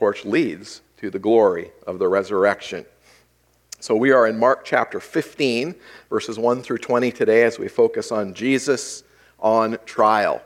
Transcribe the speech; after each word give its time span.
course, 0.00 0.24
leads 0.24 0.80
to 0.96 1.10
the 1.10 1.18
glory 1.18 1.70
of 1.86 1.98
the 1.98 2.08
resurrection. 2.08 2.86
So 3.80 3.94
we 3.94 4.12
are 4.12 4.26
in 4.26 4.38
Mark 4.38 4.64
chapter 4.64 4.98
15, 4.98 5.74
verses 6.08 6.38
1 6.38 6.62
through 6.62 6.78
20 6.78 7.12
today 7.12 7.42
as 7.42 7.58
we 7.58 7.68
focus 7.68 8.10
on 8.10 8.32
Jesus 8.32 9.02
on 9.38 9.76
trial. 9.84 10.40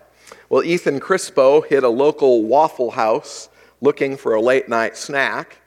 Well, 0.48 0.64
Ethan 0.64 0.98
Crispo 0.98 1.64
hit 1.64 1.84
a 1.84 1.88
local 1.88 2.42
Waffle 2.42 2.90
House 2.90 3.48
looking 3.80 4.16
for 4.16 4.34
a 4.34 4.40
late 4.40 4.68
night 4.68 4.96
snack, 4.96 5.58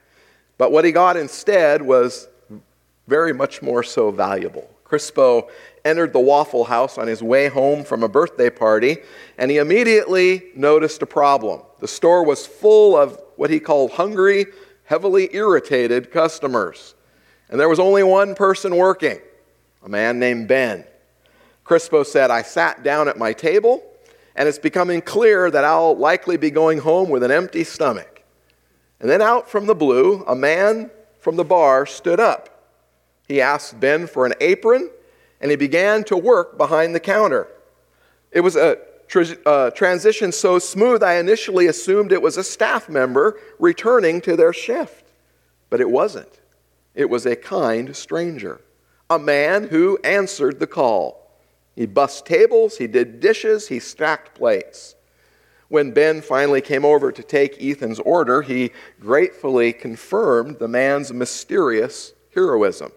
but 0.57 0.73
what 0.73 0.83
he 0.83 0.91
got 0.91 1.15
instead 1.15 1.81
was 1.81 2.27
very 3.07 3.33
much 3.33 3.61
more 3.61 3.83
so 3.83 4.11
valuable. 4.11 4.69
Crispo 4.85 5.49
entered 5.85 6.11
the 6.11 6.19
Waffle 6.19 6.65
House 6.65 6.97
on 6.97 7.07
his 7.07 7.23
way 7.23 7.47
home 7.47 7.85
from 7.85 8.03
a 8.03 8.09
birthday 8.09 8.49
party, 8.49 8.97
and 9.37 9.49
he 9.49 9.57
immediately 9.57 10.43
noticed 10.57 11.01
a 11.01 11.05
problem. 11.05 11.61
The 11.79 11.87
store 11.87 12.25
was 12.25 12.45
full 12.45 12.97
of 12.97 13.17
what 13.37 13.49
he 13.49 13.59
called 13.59 13.91
hungry, 13.91 14.47
heavily 14.83 15.29
irritated 15.33 16.11
customers. 16.11 16.95
And 17.49 17.59
there 17.59 17.69
was 17.69 17.79
only 17.79 18.03
one 18.03 18.35
person 18.35 18.75
working, 18.75 19.19
a 19.83 19.89
man 19.89 20.19
named 20.19 20.47
Ben. 20.47 20.85
Crispo 21.65 22.05
said, 22.05 22.31
I 22.31 22.41
sat 22.41 22.83
down 22.83 23.07
at 23.07 23.17
my 23.17 23.33
table, 23.33 23.83
and 24.35 24.47
it's 24.47 24.59
becoming 24.59 25.01
clear 25.01 25.49
that 25.49 25.63
I'll 25.63 25.95
likely 25.95 26.37
be 26.37 26.51
going 26.51 26.79
home 26.79 27.09
with 27.09 27.23
an 27.23 27.31
empty 27.31 27.63
stomach. 27.63 28.23
And 28.99 29.09
then 29.09 29.21
out 29.21 29.49
from 29.49 29.65
the 29.65 29.75
blue, 29.75 30.23
a 30.27 30.35
man 30.35 30.89
from 31.19 31.35
the 31.35 31.43
bar 31.43 31.85
stood 31.85 32.19
up. 32.19 32.49
He 33.27 33.41
asked 33.41 33.79
Ben 33.79 34.07
for 34.07 34.25
an 34.25 34.33
apron, 34.39 34.89
and 35.41 35.51
he 35.51 35.57
began 35.57 36.03
to 36.05 36.17
work 36.17 36.57
behind 36.57 36.95
the 36.95 36.99
counter. 36.99 37.47
It 38.31 38.41
was 38.41 38.55
a 38.55 38.77
uh, 39.45 39.71
transition 39.71 40.31
so 40.31 40.59
smooth, 40.59 41.03
I 41.03 41.15
initially 41.15 41.67
assumed 41.67 42.11
it 42.11 42.21
was 42.21 42.37
a 42.37 42.43
staff 42.43 42.89
member 42.89 43.39
returning 43.59 44.21
to 44.21 44.35
their 44.35 44.53
shift. 44.53 45.05
But 45.69 45.81
it 45.81 45.89
wasn't. 45.89 46.39
It 46.95 47.09
was 47.09 47.25
a 47.25 47.35
kind 47.35 47.95
stranger, 47.95 48.61
a 49.09 49.19
man 49.19 49.67
who 49.67 49.99
answered 50.03 50.59
the 50.59 50.67
call. 50.67 51.31
He 51.75 51.85
bussed 51.85 52.25
tables, 52.25 52.77
he 52.77 52.87
did 52.87 53.19
dishes, 53.19 53.67
he 53.67 53.79
stacked 53.79 54.35
plates. 54.35 54.95
When 55.69 55.91
Ben 55.91 56.21
finally 56.21 56.61
came 56.61 56.85
over 56.85 57.11
to 57.11 57.21
take 57.21 57.61
Ethan's 57.61 57.99
order, 57.99 58.41
he 58.41 58.71
gratefully 58.99 59.73
confirmed 59.73 60.59
the 60.59 60.67
man's 60.67 61.13
mysterious 61.13 62.13
heroism. 62.33 62.91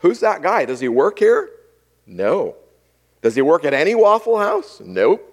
Who's 0.00 0.20
that 0.20 0.42
guy? 0.42 0.66
Does 0.66 0.80
he 0.80 0.88
work 0.88 1.18
here? 1.18 1.50
No. 2.06 2.56
Does 3.22 3.34
he 3.34 3.42
work 3.42 3.64
at 3.64 3.74
any 3.74 3.94
Waffle 3.94 4.38
House? 4.38 4.80
Nope. 4.84 5.26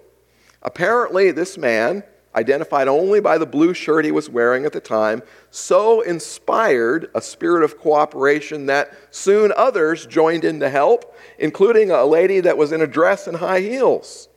Apparently, 0.62 1.30
this 1.30 1.56
man, 1.56 2.02
identified 2.34 2.88
only 2.88 3.20
by 3.20 3.38
the 3.38 3.46
blue 3.46 3.72
shirt 3.74 4.04
he 4.04 4.12
was 4.12 4.28
wearing 4.28 4.64
at 4.64 4.72
the 4.72 4.80
time, 4.80 5.22
so 5.50 6.02
inspired 6.02 7.10
a 7.14 7.20
spirit 7.20 7.64
of 7.64 7.78
cooperation 7.78 8.66
that 8.66 8.92
soon 9.10 9.52
others 9.56 10.06
joined 10.06 10.44
in 10.44 10.60
to 10.60 10.68
help, 10.68 11.16
including 11.38 11.90
a 11.90 12.04
lady 12.04 12.40
that 12.40 12.58
was 12.58 12.72
in 12.72 12.80
a 12.80 12.86
dress 12.86 13.26
and 13.26 13.38
high 13.38 13.60
heels. 13.60 14.28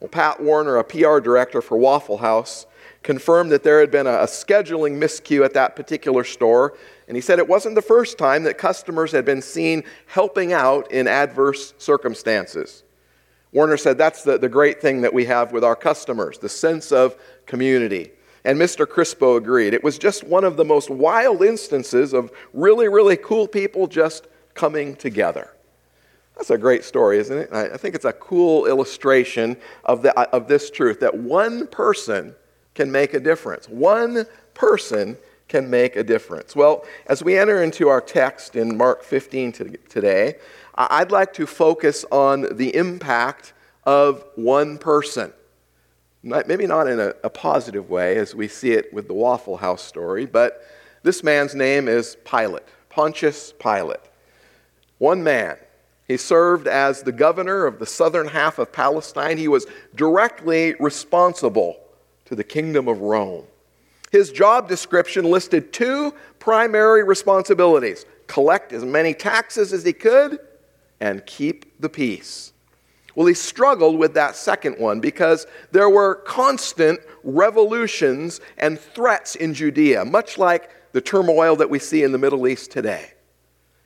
Well, 0.00 0.08
Pat 0.08 0.42
Warner, 0.42 0.76
a 0.76 0.84
PR 0.84 1.20
director 1.20 1.62
for 1.62 1.78
Waffle 1.78 2.18
House, 2.18 2.66
confirmed 3.02 3.50
that 3.50 3.62
there 3.62 3.80
had 3.80 3.90
been 3.90 4.06
a, 4.06 4.14
a 4.14 4.26
scheduling 4.26 4.98
miscue 4.98 5.44
at 5.44 5.54
that 5.54 5.76
particular 5.76 6.24
store 6.24 6.74
and 7.12 7.16
he 7.16 7.20
said 7.20 7.38
it 7.38 7.46
wasn't 7.46 7.74
the 7.74 7.82
first 7.82 8.16
time 8.16 8.44
that 8.44 8.56
customers 8.56 9.12
had 9.12 9.26
been 9.26 9.42
seen 9.42 9.84
helping 10.06 10.52
out 10.52 10.90
in 10.90 11.06
adverse 11.06 11.74
circumstances. 11.76 12.84
Warner 13.52 13.76
said 13.76 13.98
that's 13.98 14.22
the, 14.22 14.38
the 14.38 14.48
great 14.48 14.80
thing 14.80 15.02
that 15.02 15.12
we 15.12 15.26
have 15.26 15.52
with 15.52 15.62
our 15.62 15.76
customers 15.76 16.38
the 16.38 16.48
sense 16.48 16.90
of 16.90 17.16
community. 17.44 18.12
And 18.44 18.58
Mr. 18.58 18.86
Crispo 18.86 19.36
agreed. 19.36 19.74
It 19.74 19.84
was 19.84 19.98
just 19.98 20.24
one 20.24 20.42
of 20.42 20.56
the 20.56 20.64
most 20.64 20.90
wild 20.90 21.42
instances 21.42 22.12
of 22.12 22.32
really, 22.52 22.88
really 22.88 23.16
cool 23.16 23.46
people 23.46 23.86
just 23.86 24.26
coming 24.54 24.96
together. 24.96 25.50
That's 26.36 26.50
a 26.50 26.56
great 26.56 26.82
story, 26.82 27.18
isn't 27.18 27.36
it? 27.36 27.52
I 27.52 27.76
think 27.76 27.94
it's 27.94 28.06
a 28.06 28.12
cool 28.14 28.64
illustration 28.64 29.56
of, 29.84 30.02
the, 30.02 30.18
of 30.34 30.48
this 30.48 30.70
truth 30.70 31.00
that 31.00 31.14
one 31.14 31.66
person 31.66 32.34
can 32.74 32.90
make 32.90 33.14
a 33.14 33.20
difference. 33.20 33.68
One 33.68 34.26
person 34.54 35.16
can 35.48 35.68
make 35.68 35.96
a 35.96 36.02
difference. 36.02 36.56
Well, 36.56 36.84
as 37.06 37.22
we 37.22 37.36
enter 37.36 37.62
into 37.62 37.88
our 37.88 38.00
text 38.00 38.56
in 38.56 38.76
Mark 38.76 39.04
15 39.04 39.52
today, 39.88 40.36
I'd 40.74 41.10
like 41.10 41.34
to 41.34 41.46
focus 41.46 42.04
on 42.10 42.56
the 42.56 42.74
impact 42.74 43.52
of 43.84 44.24
one 44.36 44.78
person. 44.78 45.32
Maybe 46.22 46.66
not 46.66 46.86
in 46.86 47.00
a, 47.00 47.14
a, 47.24 47.30
positive 47.30 47.90
way 47.90 48.16
as 48.16 48.34
we 48.34 48.46
see 48.46 48.72
it 48.72 48.94
with 48.94 49.08
the 49.08 49.14
Waffle 49.14 49.56
House 49.56 49.82
story, 49.82 50.24
but 50.24 50.64
this 51.02 51.24
man's 51.24 51.54
name 51.54 51.88
is 51.88 52.16
Pilate, 52.24 52.62
Pontius 52.88 53.52
Pilate. 53.58 54.00
One 54.98 55.22
man. 55.22 55.56
He 56.06 56.16
served 56.16 56.68
as 56.68 57.02
the 57.02 57.12
governor 57.12 57.66
of 57.66 57.78
the 57.78 57.86
southern 57.86 58.28
half 58.28 58.58
of 58.58 58.72
Palestine. 58.72 59.36
He 59.36 59.48
was 59.48 59.66
directly 59.94 60.74
responsible 60.78 61.76
to 62.32 62.36
the 62.36 62.42
kingdom 62.42 62.88
of 62.88 63.02
Rome. 63.02 63.44
His 64.10 64.32
job 64.32 64.66
description 64.66 65.26
listed 65.26 65.70
two 65.70 66.14
primary 66.38 67.04
responsibilities 67.04 68.06
collect 68.26 68.72
as 68.72 68.86
many 68.86 69.12
taxes 69.12 69.70
as 69.74 69.84
he 69.84 69.92
could 69.92 70.38
and 70.98 71.26
keep 71.26 71.78
the 71.78 71.90
peace. 71.90 72.54
Well, 73.14 73.26
he 73.26 73.34
struggled 73.34 73.98
with 73.98 74.14
that 74.14 74.34
second 74.34 74.78
one 74.78 74.98
because 74.98 75.46
there 75.72 75.90
were 75.90 76.14
constant 76.14 77.00
revolutions 77.22 78.40
and 78.56 78.80
threats 78.80 79.34
in 79.34 79.52
Judea, 79.52 80.06
much 80.06 80.38
like 80.38 80.70
the 80.92 81.02
turmoil 81.02 81.54
that 81.56 81.68
we 81.68 81.78
see 81.78 82.02
in 82.02 82.12
the 82.12 82.18
Middle 82.18 82.48
East 82.48 82.70
today. 82.70 83.12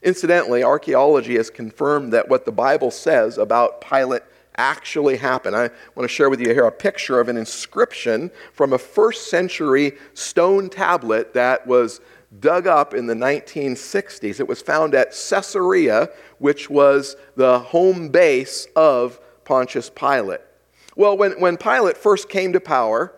Incidentally, 0.03 0.63
archaeology 0.63 1.35
has 1.35 1.51
confirmed 1.51 2.13
that 2.13 2.29
what 2.29 2.45
the 2.45 2.53
Bible 2.53 2.93
says 2.93 3.39
about 3.39 3.81
Pilate 3.81 4.23
actually 4.57 5.17
happened. 5.17 5.57
I 5.57 5.71
want 5.95 6.09
to 6.09 6.09
share 6.09 6.31
with 6.31 6.41
you 6.41 6.53
here 6.53 6.67
a 6.67 6.73
picture 6.73 7.21
of 7.21 7.29
an 7.29 7.37
inscription 7.37 8.31
from 8.53 8.73
a 8.73 8.79
first 8.79 9.31
century 9.31 9.93
stone 10.15 10.69
tablet 10.69 11.35
that 11.35 11.67
was 11.67 12.01
dug 12.41 12.67
up 12.67 12.95
in 12.95 13.07
the 13.07 13.15
1960s. 13.15 14.41
It 14.41 14.49
was 14.49 14.61
found 14.61 14.95
at 14.95 15.13
Caesarea, 15.13 16.11
which 16.39 16.69
was 16.69 17.17
the 17.37 17.59
home 17.59 18.09
base 18.09 18.67
of 18.77 19.21
Pontius 19.45 19.91
Pilate. 19.91 20.41
Well, 20.97 21.17
when, 21.17 21.33
when 21.41 21.57
Pilate 21.57 21.97
first 21.97 22.29
came 22.29 22.53
to 22.53 22.61
power, 22.61 23.15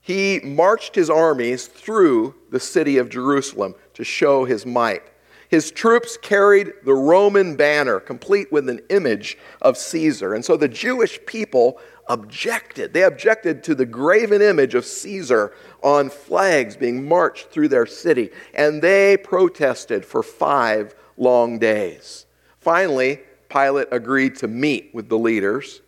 he 0.00 0.40
marched 0.42 0.94
his 0.94 1.10
armies 1.10 1.66
through 1.66 2.34
the 2.50 2.60
city 2.60 2.96
of 2.96 3.10
Jerusalem 3.10 3.74
to 3.94 4.04
show 4.04 4.44
his 4.44 4.64
might. 4.64 5.02
His 5.48 5.70
troops 5.70 6.18
carried 6.20 6.72
the 6.84 6.94
Roman 6.94 7.56
banner, 7.56 8.00
complete 8.00 8.52
with 8.52 8.68
an 8.68 8.80
image 8.90 9.38
of 9.62 9.78
Caesar. 9.78 10.34
And 10.34 10.44
so 10.44 10.56
the 10.56 10.68
Jewish 10.68 11.18
people 11.26 11.80
objected. 12.06 12.92
They 12.92 13.02
objected 13.02 13.64
to 13.64 13.74
the 13.74 13.86
graven 13.86 14.42
image 14.42 14.74
of 14.74 14.84
Caesar 14.84 15.54
on 15.82 16.10
flags 16.10 16.76
being 16.76 17.08
marched 17.08 17.50
through 17.50 17.68
their 17.68 17.86
city. 17.86 18.30
And 18.52 18.82
they 18.82 19.16
protested 19.16 20.04
for 20.04 20.22
five 20.22 20.94
long 21.16 21.58
days. 21.58 22.26
Finally, 22.60 23.20
Pilate 23.48 23.88
agreed 23.90 24.36
to 24.36 24.48
meet 24.48 24.90
with 24.92 25.08
the 25.08 25.18
leaders, 25.18 25.80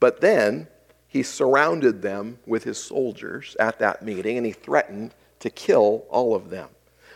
but 0.00 0.20
then 0.20 0.68
he 1.06 1.22
surrounded 1.22 2.02
them 2.02 2.38
with 2.46 2.64
his 2.64 2.82
soldiers 2.82 3.56
at 3.60 3.78
that 3.78 4.02
meeting 4.02 4.36
and 4.36 4.46
he 4.46 4.52
threatened 4.52 5.14
to 5.40 5.50
kill 5.50 6.06
all 6.08 6.34
of 6.34 6.50
them. 6.50 6.68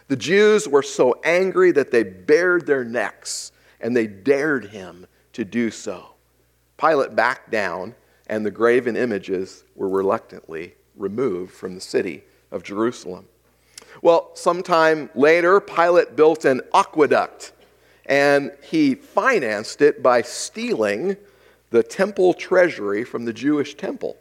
The 0.08 0.16
Jews 0.16 0.66
were 0.66 0.82
so 0.82 1.20
angry 1.22 1.70
that 1.72 1.90
they 1.90 2.02
bared 2.02 2.66
their 2.66 2.84
necks 2.84 3.52
and 3.80 3.96
they 3.96 4.06
dared 4.06 4.66
him 4.66 5.06
to 5.34 5.44
do 5.44 5.70
so. 5.70 6.14
Pilate 6.78 7.14
backed 7.14 7.50
down, 7.50 7.94
and 8.26 8.44
the 8.44 8.50
graven 8.50 8.96
images 8.96 9.64
were 9.74 9.88
reluctantly 9.88 10.74
removed 10.96 11.52
from 11.52 11.74
the 11.74 11.80
city 11.80 12.24
of 12.50 12.62
Jerusalem. 12.62 13.26
Well, 14.02 14.30
sometime 14.34 15.10
later, 15.14 15.60
Pilate 15.60 16.16
built 16.16 16.44
an 16.44 16.60
aqueduct, 16.74 17.52
and 18.06 18.52
he 18.62 18.94
financed 18.94 19.82
it 19.82 20.02
by 20.02 20.22
stealing 20.22 21.16
the 21.70 21.82
temple 21.82 22.34
treasury 22.34 23.04
from 23.04 23.24
the 23.24 23.32
Jewish 23.32 23.74
temple. 23.74 24.16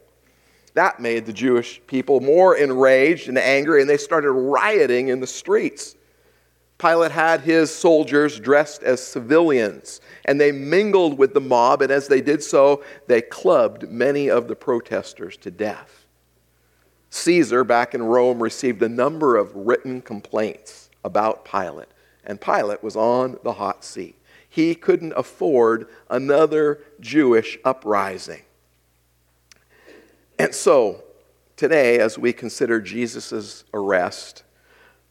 That 0.77 1.00
made 1.00 1.25
the 1.25 1.33
Jewish 1.33 1.81
people 1.88 2.19
more 2.19 2.56
enraged 2.56 3.29
and 3.29 3.38
angry, 3.39 3.81
and 3.81 3.89
they 3.89 3.97
started 3.97 4.31
rioting 4.31 5.07
in 5.07 5.19
the 5.19 5.25
streets. 5.25 5.95
Pilate 6.77 7.12
had 7.12 7.41
his 7.41 7.74
soldiers 7.74 8.39
dressed 8.39 8.83
as 8.83 9.01
civilians, 9.01 10.01
and 10.25 10.39
they 10.39 10.51
mingled 10.51 11.18
with 11.18 11.33
the 11.33 11.41
mob, 11.41 11.81
and 11.81 11.89
as 11.89 12.07
they 12.07 12.21
did 12.21 12.44
so, 12.44 12.83
they 13.07 13.24
clubbed 13.24 13.89
many 13.89 14.29
of 14.29 14.47
the 14.47 14.56
protesters 14.56 15.35
to 15.38 15.50
death. 15.50 16.06
Caesar, 17.09 17.63
back 17.63 17.95
in 17.95 18.03
Rome, 18.03 18.44
received 18.44 18.83
a 18.83 18.88
number 18.88 19.35
of 19.35 19.56
written 19.56 20.00
complaints 20.00 20.91
about 21.03 21.44
Pilate, 21.44 21.89
and 22.24 22.39
Pilate 22.39 22.83
was 22.83 22.95
on 22.95 23.39
the 23.44 23.53
hot 23.53 23.83
seat. 23.83 24.13
He 24.47 24.75
couldn't 24.75 25.13
afford 25.18 25.88
another 26.07 26.81
Jewish 27.00 27.57
uprising. 27.65 28.44
And 30.48 30.56
so 30.56 31.04
today, 31.58 32.00
as 32.00 32.18
we 32.18 32.32
consider 32.32 32.80
Jesus' 32.80 33.66
arrest, 33.74 34.46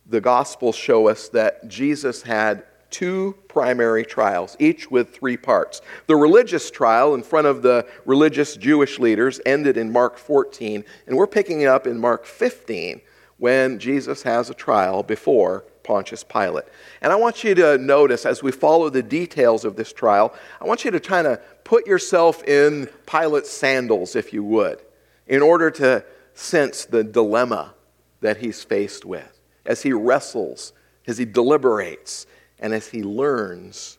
the 0.06 0.18
Gospels 0.18 0.74
show 0.74 1.08
us 1.08 1.28
that 1.28 1.68
Jesus 1.68 2.22
had 2.22 2.64
two 2.88 3.36
primary 3.46 4.02
trials, 4.02 4.56
each 4.58 4.90
with 4.90 5.14
three 5.14 5.36
parts. 5.36 5.82
The 6.06 6.16
religious 6.16 6.70
trial 6.70 7.12
in 7.12 7.22
front 7.22 7.46
of 7.46 7.60
the 7.60 7.86
religious 8.06 8.56
Jewish 8.56 8.98
leaders 8.98 9.38
ended 9.44 9.76
in 9.76 9.92
Mark 9.92 10.16
14, 10.16 10.82
and 11.06 11.16
we're 11.18 11.26
picking 11.26 11.60
it 11.60 11.68
up 11.68 11.86
in 11.86 11.98
Mark 11.98 12.24
15 12.24 13.02
when 13.36 13.78
Jesus 13.78 14.22
has 14.22 14.48
a 14.48 14.54
trial 14.54 15.02
before 15.02 15.66
Pontius 15.82 16.24
Pilate. 16.24 16.64
And 17.02 17.12
I 17.12 17.16
want 17.16 17.44
you 17.44 17.54
to 17.56 17.76
notice 17.76 18.24
as 18.24 18.42
we 18.42 18.52
follow 18.52 18.88
the 18.88 19.02
details 19.02 19.66
of 19.66 19.76
this 19.76 19.92
trial, 19.92 20.32
I 20.62 20.64
want 20.64 20.86
you 20.86 20.90
to 20.92 20.98
kind 20.98 21.26
of 21.26 21.40
put 21.62 21.86
yourself 21.86 22.42
in 22.44 22.88
Pilate's 23.04 23.50
sandals, 23.50 24.16
if 24.16 24.32
you 24.32 24.42
would, 24.42 24.80
in 25.26 25.42
order 25.42 25.70
to 25.70 26.04
sense 26.34 26.84
the 26.84 27.02
dilemma 27.02 27.74
that 28.20 28.38
he's 28.38 28.62
faced 28.62 29.04
with 29.04 29.40
as 29.64 29.82
he 29.82 29.92
wrestles, 29.92 30.72
as 31.06 31.18
he 31.18 31.24
deliberates, 31.24 32.26
and 32.58 32.72
as 32.72 32.88
he 32.88 33.02
learns 33.02 33.98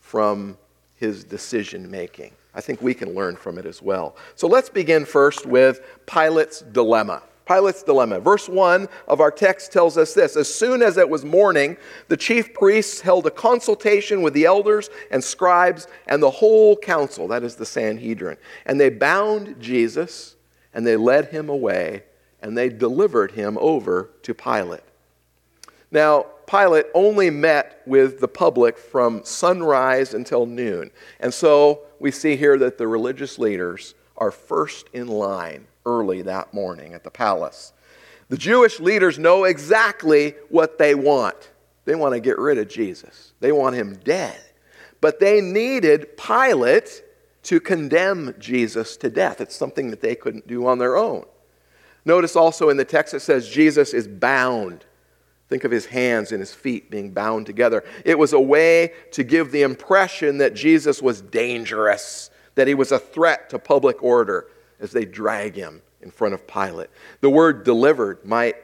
from 0.00 0.56
his 0.96 1.24
decision 1.24 1.90
making. 1.90 2.32
I 2.54 2.60
think 2.60 2.82
we 2.82 2.94
can 2.94 3.14
learn 3.14 3.36
from 3.36 3.58
it 3.58 3.66
as 3.66 3.80
well. 3.80 4.16
So 4.34 4.46
let's 4.46 4.68
begin 4.68 5.04
first 5.04 5.46
with 5.46 5.80
Pilate's 6.06 6.60
dilemma. 6.60 7.22
Pilate's 7.46 7.82
dilemma. 7.82 8.20
Verse 8.20 8.48
1 8.48 8.88
of 9.08 9.20
our 9.20 9.30
text 9.30 9.72
tells 9.72 9.96
us 9.96 10.14
this 10.14 10.36
As 10.36 10.52
soon 10.52 10.82
as 10.82 10.96
it 10.96 11.08
was 11.08 11.24
morning, 11.24 11.76
the 12.08 12.16
chief 12.16 12.54
priests 12.54 13.00
held 13.00 13.26
a 13.26 13.30
consultation 13.30 14.22
with 14.22 14.34
the 14.34 14.44
elders 14.44 14.90
and 15.10 15.22
scribes 15.22 15.88
and 16.06 16.22
the 16.22 16.30
whole 16.30 16.76
council, 16.76 17.26
that 17.28 17.42
is 17.42 17.56
the 17.56 17.66
Sanhedrin. 17.66 18.36
And 18.66 18.80
they 18.80 18.90
bound 18.90 19.60
Jesus 19.60 20.36
and 20.74 20.86
they 20.86 20.96
led 20.96 21.26
him 21.26 21.48
away 21.48 22.04
and 22.40 22.56
they 22.56 22.68
delivered 22.68 23.32
him 23.32 23.56
over 23.60 24.10
to 24.22 24.34
Pilate. 24.34 24.82
Now, 25.90 26.26
Pilate 26.46 26.86
only 26.94 27.30
met 27.30 27.82
with 27.86 28.20
the 28.20 28.28
public 28.28 28.76
from 28.78 29.24
sunrise 29.24 30.12
until 30.12 30.46
noon. 30.46 30.90
And 31.20 31.32
so 31.32 31.82
we 32.00 32.10
see 32.10 32.36
here 32.36 32.58
that 32.58 32.78
the 32.78 32.88
religious 32.88 33.38
leaders 33.38 33.94
are 34.16 34.30
first 34.30 34.88
in 34.92 35.06
line 35.06 35.66
early 35.86 36.22
that 36.22 36.52
morning 36.52 36.94
at 36.94 37.04
the 37.04 37.10
palace. 37.10 37.72
The 38.28 38.36
Jewish 38.36 38.80
leaders 38.80 39.18
know 39.18 39.44
exactly 39.44 40.34
what 40.48 40.78
they 40.78 40.94
want. 40.94 41.50
They 41.84 41.94
want 41.94 42.14
to 42.14 42.20
get 42.20 42.38
rid 42.38 42.58
of 42.58 42.68
Jesus, 42.68 43.32
they 43.40 43.52
want 43.52 43.76
him 43.76 43.96
dead. 44.04 44.40
But 45.00 45.18
they 45.18 45.40
needed 45.40 46.16
Pilate 46.16 47.02
to 47.44 47.60
condemn 47.60 48.34
Jesus 48.38 48.96
to 48.98 49.10
death. 49.10 49.40
It's 49.40 49.56
something 49.56 49.90
that 49.90 50.00
they 50.00 50.14
couldn't 50.14 50.46
do 50.46 50.66
on 50.66 50.78
their 50.78 50.96
own. 50.96 51.24
Notice 52.04 52.36
also 52.36 52.68
in 52.68 52.76
the 52.76 52.84
text 52.84 53.14
it 53.14 53.20
says 53.20 53.48
Jesus 53.48 53.94
is 53.94 54.08
bound. 54.08 54.84
Think 55.48 55.64
of 55.64 55.70
his 55.70 55.86
hands 55.86 56.32
and 56.32 56.40
his 56.40 56.54
feet 56.54 56.90
being 56.90 57.10
bound 57.10 57.46
together. 57.46 57.84
It 58.04 58.18
was 58.18 58.32
a 58.32 58.40
way 58.40 58.92
to 59.12 59.22
give 59.22 59.52
the 59.52 59.62
impression 59.62 60.38
that 60.38 60.54
Jesus 60.54 61.02
was 61.02 61.20
dangerous, 61.20 62.30
that 62.54 62.68
he 62.68 62.74
was 62.74 62.90
a 62.90 62.98
threat 62.98 63.50
to 63.50 63.58
public 63.58 64.02
order 64.02 64.46
as 64.80 64.92
they 64.92 65.04
drag 65.04 65.54
him 65.54 65.82
in 66.00 66.10
front 66.10 66.34
of 66.34 66.46
Pilate. 66.46 66.90
The 67.20 67.30
word 67.30 67.64
delivered 67.64 68.24
might 68.24 68.56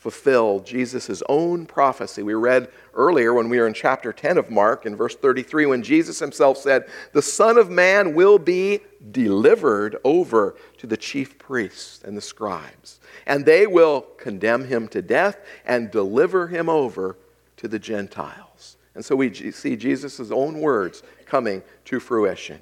fulfill 0.00 0.60
Jesus' 0.60 1.22
own 1.28 1.66
prophecy. 1.66 2.22
We 2.22 2.32
read 2.32 2.70
earlier 2.94 3.34
when 3.34 3.50
we 3.50 3.60
were 3.60 3.66
in 3.66 3.74
chapter 3.74 4.14
10 4.14 4.38
of 4.38 4.50
Mark 4.50 4.86
in 4.86 4.96
verse 4.96 5.14
33 5.14 5.66
when 5.66 5.82
Jesus 5.82 6.18
himself 6.18 6.56
said, 6.56 6.86
The 7.12 7.20
Son 7.20 7.58
of 7.58 7.68
Man 7.68 8.14
will 8.14 8.38
be 8.38 8.80
delivered 9.12 9.98
over 10.02 10.56
to 10.78 10.86
the 10.86 10.96
chief 10.96 11.38
priests 11.38 12.02
and 12.02 12.16
the 12.16 12.22
scribes, 12.22 12.98
and 13.26 13.44
they 13.44 13.66
will 13.66 14.00
condemn 14.16 14.64
him 14.64 14.88
to 14.88 15.02
death 15.02 15.36
and 15.66 15.90
deliver 15.90 16.48
him 16.48 16.70
over 16.70 17.18
to 17.58 17.68
the 17.68 17.78
Gentiles. 17.78 18.78
And 18.94 19.04
so 19.04 19.14
we 19.14 19.52
see 19.52 19.76
Jesus' 19.76 20.30
own 20.30 20.60
words 20.60 21.02
coming 21.26 21.62
to 21.84 22.00
fruition. 22.00 22.60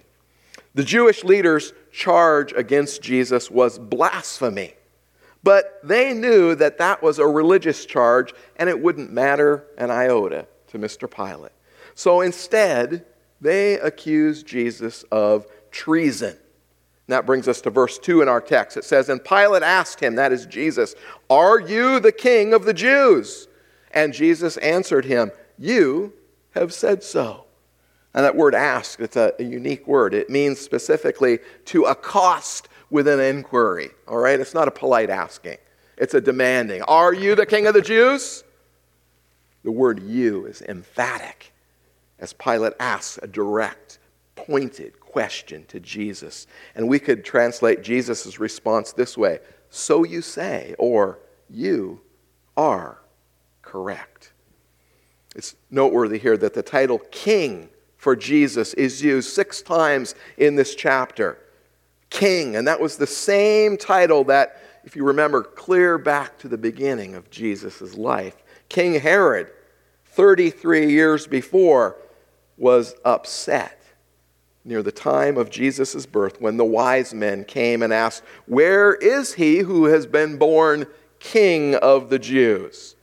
The 0.75 0.83
Jewish 0.83 1.23
leaders' 1.23 1.73
charge 1.93 2.53
against 2.53 3.01
Jesus 3.01 3.49
was 3.49 3.79
blasphemy. 3.79 4.75
But 5.49 5.81
they 5.83 6.13
knew 6.13 6.55
that 6.57 6.77
that 6.77 7.03
was 7.03 7.19
a 7.19 7.27
religious 7.27 7.87
charge 7.87 8.35
and 8.57 8.69
it 8.69 8.79
wouldn't 8.79 9.11
matter 9.11 9.65
an 9.79 9.91
iota 9.91 10.47
to 10.67 10.79
Mr. 10.79 11.11
Pilate. 11.11 11.53
So 11.95 12.21
instead, 12.21 13.07
they 13.41 13.81
accused 13.81 14.47
Jesus 14.47 15.05
of 15.05 15.47
treason. 15.71 16.33
And 16.33 16.39
that 17.07 17.25
brings 17.25 17.49
us 17.49 17.63
to 17.63 17.71
verse 17.71 17.99
2 17.99 18.21
in 18.21 18.29
our 18.29 18.43
text. 18.43 18.77
It 18.77 18.85
says, 18.85 19.09
And 19.09 19.25
Pilate 19.25 19.63
asked 19.63 20.01
him, 20.01 20.17
that 20.17 20.33
is 20.33 20.45
Jesus, 20.45 20.95
Are 21.31 21.59
you 21.59 21.99
the 21.99 22.13
king 22.13 22.53
of 22.53 22.67
the 22.67 22.75
Jews? 22.75 23.49
And 23.93 24.13
Jesus 24.13 24.59
answered 24.59 25.07
him, 25.07 25.31
You 25.57 26.13
have 26.51 26.75
said 26.75 27.03
so. 27.03 27.47
And 28.13 28.23
that 28.23 28.37
word 28.37 28.55
ask, 28.55 29.01
it's 29.01 29.17
a, 29.17 29.33
a 29.39 29.45
unique 29.45 29.89
word. 29.89 30.13
It 30.13 30.29
means 30.29 30.61
specifically 30.61 31.39
to 31.67 31.85
accost 31.85 32.69
with 32.91 33.07
an 33.07 33.21
inquiry, 33.21 33.91
all 34.07 34.19
right? 34.19 34.41
It's 34.41 34.55
not 34.55 34.69
a 34.69 34.73
polite 34.73 35.11
asking, 35.11 35.59
it's 35.97 36.15
a 36.15 36.21
demanding. 36.21 36.83
Are 36.83 37.13
you 37.13 37.35
the 37.35 37.47
king 37.47 37.67
of 37.67 37.75
the 37.75 37.83
Jews? 37.83 38.45
The 39.65 39.73
word 39.73 40.03
you 40.03 40.47
is 40.47 40.63
emphatic 40.63 41.53
as 42.19 42.33
Pilate 42.33 42.75
asks 42.81 43.19
a 43.23 43.27
direct, 43.27 43.99
pointed 44.37 44.99
question 45.01 45.65
to 45.69 45.81
Jesus. 45.81 46.47
And 46.75 46.89
we 46.89 46.99
could 46.99 47.25
translate 47.25 47.83
Jesus' 47.83 48.39
response 48.39 48.93
this 48.93 49.19
way 49.19 49.41
So 49.71 50.05
you 50.05 50.23
say, 50.23 50.75
or 50.79 51.19
you 51.51 52.01
are 52.57 52.99
correct. 53.63 54.33
It's 55.35 55.55
noteworthy 55.71 56.19
here 56.19 56.37
that 56.37 56.55
the 56.55 56.63
title 56.63 56.99
king 57.11 57.69
for 57.97 58.17
Jesus 58.17 58.75
is 58.75 59.03
used 59.03 59.31
six 59.31 59.61
times 59.61 60.15
in 60.37 60.55
this 60.55 60.75
chapter 60.75 61.39
king. 62.11 62.57
And 62.57 62.67
that 62.67 62.81
was 62.81 62.97
the 62.97 63.07
same 63.07 63.77
title 63.77 64.25
that, 64.25 64.61
if 64.85 64.97
you 64.97 65.05
remember, 65.05 65.43
clear 65.43 65.99
back 65.99 66.39
to 66.39 66.49
the 66.49 66.59
beginning 66.59 67.15
of 67.15 67.31
Jesus' 67.31 67.95
life. 67.95 68.37
King 68.69 69.01
Herod, 69.01 69.51
33 70.07 70.91
years 70.91 71.27
before, 71.27 71.97
was 72.57 72.95
upset 73.05 73.79
near 74.65 74.83
the 74.83 74.93
time 74.93 75.39
of 75.39 75.51
Jesus' 75.51 76.05
birth 76.05 76.41
when 76.41 76.57
the 76.57 76.65
wise 76.65 77.15
men 77.15 77.45
came 77.45 77.83
and 77.83 77.93
asked, 77.93 78.23
Where 78.47 78.95
is 78.95 79.35
he 79.35 79.59
who 79.59 79.85
has 79.87 80.07
been 80.07 80.37
born 80.37 80.87
king 81.21 81.75
of 81.77 82.11
the 82.11 82.19
Jews? 82.19 82.95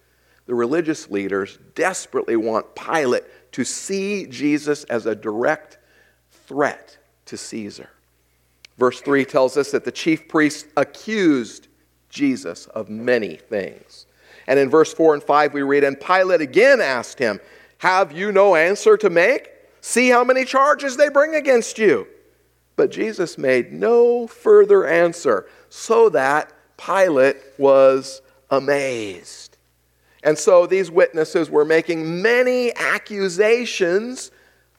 The 0.46 0.54
religious 0.54 1.10
leaders 1.10 1.58
desperately 1.74 2.36
want 2.36 2.76
Pilate 2.76 3.24
to 3.54 3.64
see 3.64 4.28
Jesus 4.28 4.84
as 4.86 5.06
a 5.06 5.16
direct 5.16 5.80
threat 6.46 6.98
to 7.26 7.38
Caesar. 7.38 7.90
Verse 8.78 9.02
3 9.02 9.26
tells 9.26 9.58
us 9.58 9.72
that 9.72 9.86
the 9.86 9.92
chief 9.92 10.28
priests 10.28 10.66
accused 10.76 11.68
Jesus 12.10 12.68
of 12.68 12.90
many 12.90 13.36
things. 13.36 14.06
And 14.48 14.60
in 14.60 14.70
verse 14.70 14.94
4 14.94 15.16
and 15.16 15.24
5, 15.24 15.54
we 15.54 15.62
read, 15.62 15.84
And 15.84 16.00
Pilate 16.00 16.42
again 16.42 16.82
asked 16.82 17.20
him, 17.20 17.40
Have 17.80 18.12
you 18.12 18.32
no 18.32 18.56
answer 18.56 18.98
to 18.98 19.10
make? 19.10 19.50
See 19.82 20.10
how 20.10 20.24
many 20.24 20.46
charges 20.46 20.98
they 20.98 21.10
bring 21.10 21.36
against 21.36 21.78
you. 21.78 22.08
But 22.76 22.92
Jesus 22.92 23.38
made 23.38 23.72
no 23.72 24.28
further 24.28 24.86
answer, 24.86 25.48
so 25.70 26.10
that 26.10 26.52
Pilate 26.78 27.38
was 27.58 28.22
amazed. 28.50 29.58
And 30.24 30.38
so 30.38 30.66
these 30.66 30.92
witnesses 30.92 31.50
were 31.50 31.64
making 31.64 32.22
many 32.22 32.76
accusations 32.76 34.32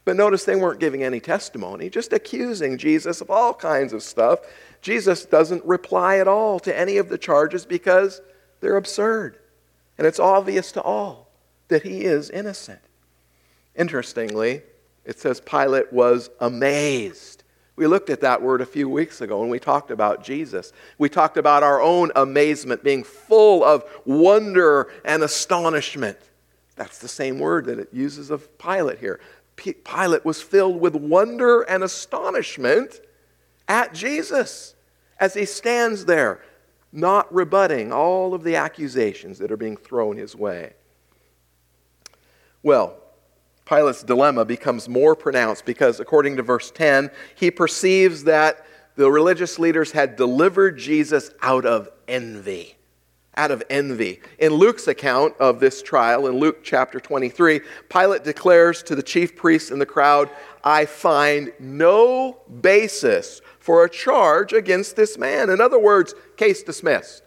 but 0.06 0.16
notice 0.16 0.44
they 0.44 0.54
weren't 0.54 0.78
giving 0.78 1.02
any 1.02 1.18
testimony, 1.18 1.90
just 1.90 2.12
accusing 2.12 2.78
Jesus 2.78 3.20
of 3.20 3.28
all 3.28 3.52
kinds 3.52 3.92
of 3.92 4.04
stuff. 4.04 4.38
Jesus 4.80 5.24
doesn't 5.24 5.64
reply 5.64 6.18
at 6.18 6.28
all 6.28 6.60
to 6.60 6.78
any 6.78 6.96
of 6.96 7.08
the 7.08 7.18
charges 7.18 7.66
because 7.66 8.22
they're 8.60 8.76
absurd. 8.76 9.36
And 9.98 10.06
it's 10.06 10.20
obvious 10.20 10.70
to 10.72 10.82
all 10.82 11.28
that 11.66 11.82
he 11.82 12.02
is 12.02 12.30
innocent. 12.30 12.78
Interestingly, 13.74 14.62
it 15.04 15.18
says 15.18 15.40
Pilate 15.40 15.92
was 15.92 16.30
amazed. 16.40 17.42
We 17.74 17.88
looked 17.88 18.08
at 18.08 18.20
that 18.20 18.40
word 18.40 18.60
a 18.60 18.66
few 18.66 18.88
weeks 18.88 19.20
ago 19.20 19.40
when 19.40 19.48
we 19.48 19.58
talked 19.58 19.90
about 19.90 20.22
Jesus. 20.22 20.72
We 20.98 21.08
talked 21.08 21.36
about 21.36 21.64
our 21.64 21.82
own 21.82 22.12
amazement 22.14 22.84
being 22.84 23.02
full 23.02 23.64
of 23.64 23.82
wonder 24.04 24.88
and 25.04 25.24
astonishment. 25.24 26.18
That's 26.76 26.98
the 26.98 27.08
same 27.08 27.38
word 27.38 27.64
that 27.66 27.78
it 27.78 27.88
uses 27.92 28.30
of 28.30 28.56
Pilate 28.58 28.98
here. 28.98 29.18
Pilate 29.56 30.24
was 30.24 30.42
filled 30.42 30.80
with 30.80 30.94
wonder 30.94 31.62
and 31.62 31.82
astonishment 31.82 33.00
at 33.68 33.94
Jesus 33.94 34.74
as 35.18 35.34
he 35.34 35.44
stands 35.44 36.04
there, 36.04 36.40
not 36.92 37.32
rebutting 37.34 37.92
all 37.92 38.34
of 38.34 38.44
the 38.44 38.56
accusations 38.56 39.38
that 39.38 39.50
are 39.50 39.56
being 39.56 39.76
thrown 39.76 40.16
his 40.16 40.36
way. 40.36 40.74
Well, 42.62 42.98
Pilate's 43.64 44.02
dilemma 44.02 44.44
becomes 44.44 44.88
more 44.88 45.16
pronounced 45.16 45.64
because, 45.64 45.98
according 46.00 46.36
to 46.36 46.42
verse 46.42 46.70
10, 46.70 47.10
he 47.34 47.50
perceives 47.50 48.24
that 48.24 48.64
the 48.94 49.10
religious 49.10 49.58
leaders 49.58 49.92
had 49.92 50.16
delivered 50.16 50.78
Jesus 50.78 51.30
out 51.42 51.66
of 51.66 51.88
envy 52.06 52.75
out 53.36 53.50
of 53.50 53.62
envy. 53.68 54.20
In 54.38 54.54
Luke's 54.54 54.88
account 54.88 55.34
of 55.38 55.60
this 55.60 55.82
trial, 55.82 56.26
in 56.26 56.38
Luke 56.38 56.64
chapter 56.64 56.98
23, 56.98 57.60
Pilate 57.88 58.24
declares 58.24 58.82
to 58.84 58.94
the 58.94 59.02
chief 59.02 59.36
priests 59.36 59.70
and 59.70 59.80
the 59.80 59.86
crowd, 59.86 60.30
I 60.64 60.86
find 60.86 61.52
no 61.58 62.38
basis 62.60 63.40
for 63.58 63.84
a 63.84 63.90
charge 63.90 64.52
against 64.52 64.96
this 64.96 65.18
man. 65.18 65.50
In 65.50 65.60
other 65.60 65.78
words, 65.78 66.14
case 66.36 66.62
dismissed. 66.62 67.22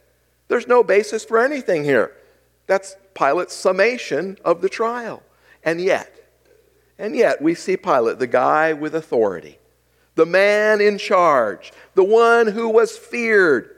There's 0.47 0.67
no 0.67 0.83
basis 0.83 1.23
for 1.23 1.39
anything 1.39 1.83
here. 1.83 2.15
That's 2.65 2.95
Pilate's 3.13 3.55
summation 3.55 4.37
of 4.43 4.61
the 4.61 4.69
trial. 4.69 5.23
And 5.63 5.79
yet, 5.81 6.15
and 6.97 7.15
yet, 7.15 7.41
we 7.41 7.55
see 7.55 7.77
Pilate, 7.77 8.19
the 8.19 8.27
guy 8.27 8.73
with 8.73 8.93
authority, 8.93 9.57
the 10.15 10.25
man 10.25 10.81
in 10.81 10.97
charge, 10.97 11.71
the 11.95 12.03
one 12.03 12.47
who 12.47 12.67
was 12.67 12.97
feared, 12.97 13.69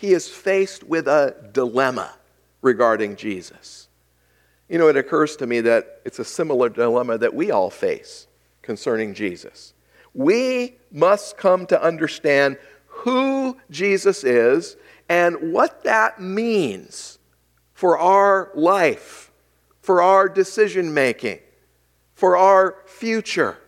he 0.00 0.14
is 0.14 0.30
faced 0.30 0.82
with 0.82 1.06
a 1.06 1.36
dilemma 1.52 2.14
regarding 2.62 3.16
Jesus. 3.16 3.88
You 4.66 4.78
know, 4.78 4.88
it 4.88 4.96
occurs 4.96 5.36
to 5.36 5.46
me 5.46 5.60
that 5.60 6.00
it's 6.06 6.18
a 6.18 6.24
similar 6.24 6.70
dilemma 6.70 7.18
that 7.18 7.34
we 7.34 7.50
all 7.50 7.68
face 7.68 8.26
concerning 8.62 9.12
Jesus. 9.12 9.74
We 10.14 10.76
must 10.90 11.36
come 11.36 11.66
to 11.66 11.82
understand 11.82 12.56
who 12.86 13.58
Jesus 13.70 14.24
is 14.24 14.78
and 15.10 15.52
what 15.52 15.84
that 15.84 16.18
means 16.18 17.18
for 17.74 17.98
our 17.98 18.52
life, 18.54 19.30
for 19.82 20.00
our 20.00 20.30
decision 20.30 20.94
making, 20.94 21.40
for 22.14 22.38
our 22.38 22.76
future. 22.86 23.58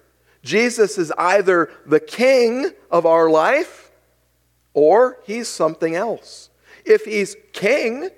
Jesus 0.42 0.96
is 0.96 1.12
either 1.18 1.70
the 1.84 2.00
king 2.00 2.70
of 2.90 3.04
our 3.04 3.28
life 3.28 3.81
or 4.74 5.18
he's 5.24 5.48
something 5.48 5.94
else. 5.94 6.50
If 6.84 7.04
he's 7.04 7.36
king, 7.52 8.08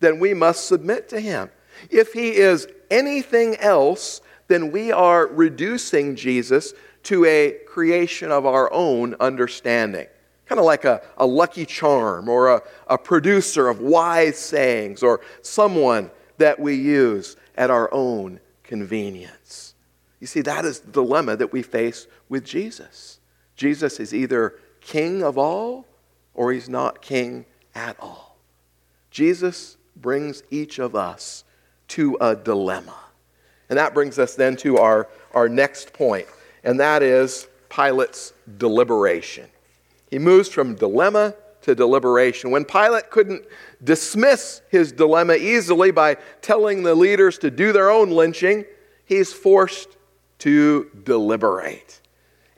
then 0.00 0.18
we 0.18 0.34
must 0.34 0.66
submit 0.66 1.08
to 1.10 1.20
him. 1.20 1.50
If 1.90 2.12
he 2.12 2.36
is 2.36 2.66
anything 2.90 3.56
else, 3.56 4.20
then 4.48 4.72
we 4.72 4.90
are 4.92 5.26
reducing 5.26 6.16
Jesus 6.16 6.72
to 7.04 7.24
a 7.24 7.58
creation 7.66 8.32
of 8.32 8.46
our 8.46 8.72
own 8.72 9.14
understanding. 9.20 10.06
Kind 10.46 10.58
of 10.58 10.64
like 10.64 10.84
a, 10.84 11.02
a 11.18 11.26
lucky 11.26 11.66
charm 11.66 12.28
or 12.28 12.48
a, 12.48 12.62
a 12.86 12.98
producer 12.98 13.68
of 13.68 13.80
wise 13.80 14.38
sayings 14.38 15.02
or 15.02 15.20
someone 15.42 16.10
that 16.38 16.58
we 16.58 16.74
use 16.74 17.36
at 17.56 17.70
our 17.70 17.92
own 17.92 18.40
convenience. 18.62 19.74
You 20.20 20.26
see, 20.26 20.40
that 20.42 20.64
is 20.64 20.80
the 20.80 20.90
dilemma 20.90 21.36
that 21.36 21.52
we 21.52 21.62
face 21.62 22.06
with 22.28 22.44
Jesus. 22.44 23.20
Jesus 23.56 24.00
is 24.00 24.14
either 24.14 24.54
king 24.80 25.22
of 25.22 25.36
all 25.36 25.86
or 26.38 26.52
he's 26.52 26.68
not 26.68 27.02
king 27.02 27.44
at 27.74 27.98
all. 27.98 28.36
Jesus 29.10 29.76
brings 29.96 30.44
each 30.52 30.78
of 30.78 30.94
us 30.94 31.42
to 31.88 32.16
a 32.20 32.36
dilemma. 32.36 32.94
And 33.68 33.76
that 33.76 33.92
brings 33.92 34.20
us 34.20 34.36
then 34.36 34.56
to 34.58 34.78
our, 34.78 35.08
our 35.34 35.48
next 35.48 35.92
point, 35.92 36.28
and 36.62 36.78
that 36.78 37.02
is 37.02 37.48
Pilate's 37.68 38.32
deliberation. 38.56 39.48
He 40.12 40.20
moves 40.20 40.48
from 40.48 40.76
dilemma 40.76 41.34
to 41.62 41.74
deliberation. 41.74 42.52
When 42.52 42.64
Pilate 42.64 43.10
couldn't 43.10 43.44
dismiss 43.82 44.62
his 44.70 44.92
dilemma 44.92 45.34
easily 45.34 45.90
by 45.90 46.18
telling 46.40 46.84
the 46.84 46.94
leaders 46.94 47.36
to 47.38 47.50
do 47.50 47.72
their 47.72 47.90
own 47.90 48.10
lynching, 48.10 48.64
he's 49.04 49.32
forced 49.32 49.96
to 50.38 50.88
deliberate. 51.02 52.00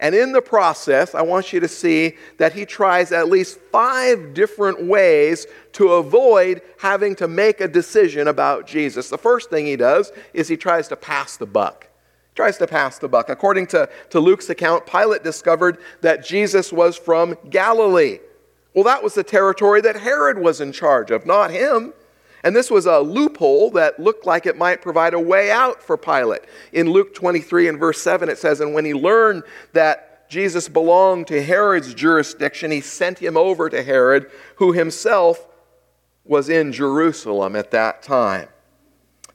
And 0.01 0.15
in 0.15 0.33
the 0.33 0.41
process, 0.41 1.15
I 1.15 1.21
want 1.21 1.53
you 1.53 1.61
to 1.61 1.69
see 1.69 2.17
that 2.39 2.55
he 2.55 2.65
tries 2.65 3.13
at 3.13 3.29
least 3.29 3.61
five 3.71 4.33
different 4.33 4.83
ways 4.83 5.47
to 5.73 5.93
avoid 5.93 6.63
having 6.79 7.15
to 7.17 7.29
make 7.29 7.61
a 7.61 7.69
decision 7.69 8.27
about 8.27 8.67
Jesus. 8.67 9.11
The 9.11 9.19
first 9.19 9.51
thing 9.51 9.67
he 9.67 9.77
does 9.77 10.11
is 10.33 10.49
he 10.49 10.57
tries 10.57 10.89
to 10.89 10.97
pass 10.97 11.37
the 11.37 11.47
buck. 11.47 11.87
He 12.31 12.35
tries 12.35 12.57
to 12.59 12.67
pass 12.67 12.99
the 12.99 13.09
buck. 13.09 13.29
According 13.29 13.67
to, 13.69 13.91
to 14.09 14.21
Luke's 14.21 14.49
account, 14.49 14.87
Pilate 14.87 15.23
discovered 15.23 15.77
that 16.01 16.25
Jesus 16.25 16.73
was 16.73 16.97
from 16.97 17.37
Galilee. 17.51 18.21
Well, 18.73 18.85
that 18.85 19.03
was 19.03 19.15
the 19.15 19.23
territory 19.23 19.83
that 19.83 19.97
Herod 19.97 20.39
was 20.39 20.63
in 20.63 20.73
charge 20.73 21.11
of, 21.11 21.27
not 21.27 21.51
him. 21.51 21.93
And 22.43 22.57
this 22.57 22.71
was 22.71 22.87
a 22.87 23.01
loophole 23.01 23.71
that 23.73 24.01
looked 24.01 24.27
like 24.27 24.47
it 24.47 24.57
might 24.57 24.83
provide 24.83 25.15
a 25.15 25.21
way 25.21 25.51
out 25.51 25.83
for 25.83 25.97
Pilate. 25.97 26.43
In 26.73 26.91
Luke 26.91 27.15
23 27.15 27.69
and 27.69 27.79
verse 27.79 28.01
7, 28.01 28.29
it 28.29 28.39
says, 28.39 28.61
And 28.61 28.73
when 28.73 28.85
he 28.85 28.95
learned 28.95 29.43
that 29.73 30.29
Jesus 30.31 30.69
belonged 30.69 31.27
to 31.27 31.43
Herod's 31.43 31.93
jurisdiction, 31.93 32.71
he 32.71 32.81
sent 32.81 33.19
him 33.19 33.37
over 33.37 33.69
to 33.69 33.83
Herod, 33.83 34.31
who 34.57 34.73
himself 34.73 35.47
was 36.25 36.49
in 36.49 36.73
Jerusalem 36.73 37.57
at 37.57 37.73
that 37.73 38.03
time. 38.03 38.49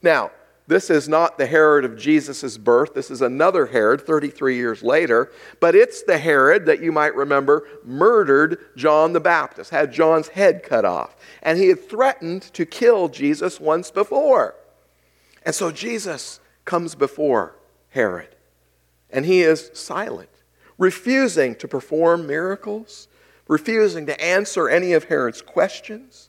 Now, 0.02 0.30
this 0.68 0.90
is 0.90 1.08
not 1.08 1.38
the 1.38 1.46
Herod 1.46 1.84
of 1.84 1.96
Jesus' 1.96 2.58
birth. 2.58 2.92
This 2.94 3.10
is 3.10 3.22
another 3.22 3.66
Herod 3.66 4.04
33 4.04 4.56
years 4.56 4.82
later. 4.82 5.30
But 5.60 5.76
it's 5.76 6.02
the 6.02 6.18
Herod 6.18 6.66
that 6.66 6.82
you 6.82 6.90
might 6.90 7.14
remember 7.14 7.68
murdered 7.84 8.58
John 8.76 9.12
the 9.12 9.20
Baptist, 9.20 9.70
had 9.70 9.92
John's 9.92 10.28
head 10.28 10.64
cut 10.64 10.84
off. 10.84 11.14
And 11.42 11.58
he 11.58 11.68
had 11.68 11.88
threatened 11.88 12.42
to 12.54 12.66
kill 12.66 13.08
Jesus 13.08 13.60
once 13.60 13.92
before. 13.92 14.56
And 15.44 15.54
so 15.54 15.70
Jesus 15.70 16.40
comes 16.64 16.96
before 16.96 17.54
Herod. 17.90 18.34
And 19.08 19.24
he 19.24 19.42
is 19.42 19.70
silent, 19.72 20.30
refusing 20.78 21.54
to 21.56 21.68
perform 21.68 22.26
miracles, 22.26 23.06
refusing 23.46 24.06
to 24.06 24.20
answer 24.20 24.68
any 24.68 24.92
of 24.94 25.04
Herod's 25.04 25.42
questions. 25.42 26.25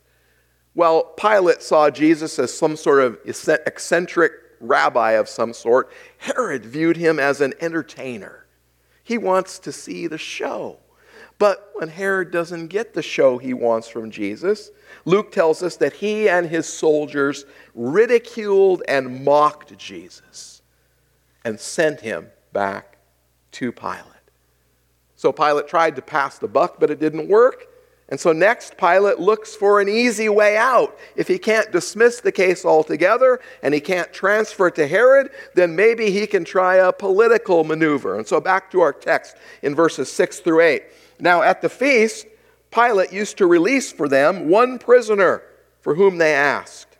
Well, 0.74 1.04
Pilate 1.04 1.62
saw 1.62 1.90
Jesus 1.90 2.38
as 2.38 2.56
some 2.56 2.76
sort 2.76 3.00
of 3.00 3.18
eccentric 3.24 4.32
rabbi 4.60 5.12
of 5.12 5.28
some 5.28 5.52
sort. 5.52 5.90
Herod 6.18 6.64
viewed 6.64 6.96
him 6.96 7.18
as 7.18 7.40
an 7.40 7.54
entertainer. 7.60 8.46
He 9.02 9.18
wants 9.18 9.58
to 9.60 9.72
see 9.72 10.06
the 10.06 10.18
show. 10.18 10.78
But 11.38 11.70
when 11.74 11.88
Herod 11.88 12.32
doesn't 12.32 12.66
get 12.66 12.94
the 12.94 13.02
show 13.02 13.38
he 13.38 13.54
wants 13.54 13.88
from 13.88 14.10
Jesus, 14.10 14.70
Luke 15.04 15.30
tells 15.30 15.62
us 15.62 15.76
that 15.76 15.92
he 15.92 16.28
and 16.28 16.46
his 16.46 16.66
soldiers 16.66 17.44
ridiculed 17.74 18.82
and 18.88 19.24
mocked 19.24 19.78
Jesus 19.78 20.62
and 21.44 21.58
sent 21.58 22.00
him 22.00 22.28
back 22.52 22.98
to 23.52 23.70
Pilate. 23.70 24.02
So 25.14 25.32
Pilate 25.32 25.68
tried 25.68 25.96
to 25.96 26.02
pass 26.02 26.38
the 26.38 26.48
buck, 26.48 26.80
but 26.80 26.90
it 26.90 26.98
didn't 26.98 27.28
work. 27.28 27.67
And 28.10 28.18
so 28.18 28.32
next, 28.32 28.78
Pilate 28.78 29.18
looks 29.18 29.54
for 29.54 29.80
an 29.80 29.88
easy 29.88 30.30
way 30.30 30.56
out. 30.56 30.98
If 31.14 31.28
he 31.28 31.38
can't 31.38 31.70
dismiss 31.70 32.20
the 32.20 32.32
case 32.32 32.64
altogether 32.64 33.38
and 33.62 33.74
he 33.74 33.80
can't 33.80 34.10
transfer 34.12 34.68
it 34.68 34.76
to 34.76 34.86
Herod, 34.86 35.30
then 35.54 35.76
maybe 35.76 36.10
he 36.10 36.26
can 36.26 36.44
try 36.44 36.76
a 36.76 36.92
political 36.92 37.64
maneuver. 37.64 38.16
And 38.16 38.26
so 38.26 38.40
back 38.40 38.70
to 38.70 38.80
our 38.80 38.94
text 38.94 39.36
in 39.62 39.74
verses 39.74 40.10
6 40.10 40.40
through 40.40 40.62
8. 40.62 40.82
Now, 41.20 41.42
at 41.42 41.60
the 41.60 41.68
feast, 41.68 42.26
Pilate 42.70 43.12
used 43.12 43.36
to 43.38 43.46
release 43.46 43.92
for 43.92 44.08
them 44.08 44.48
one 44.48 44.78
prisoner 44.78 45.42
for 45.80 45.94
whom 45.94 46.16
they 46.16 46.34
asked. 46.34 46.96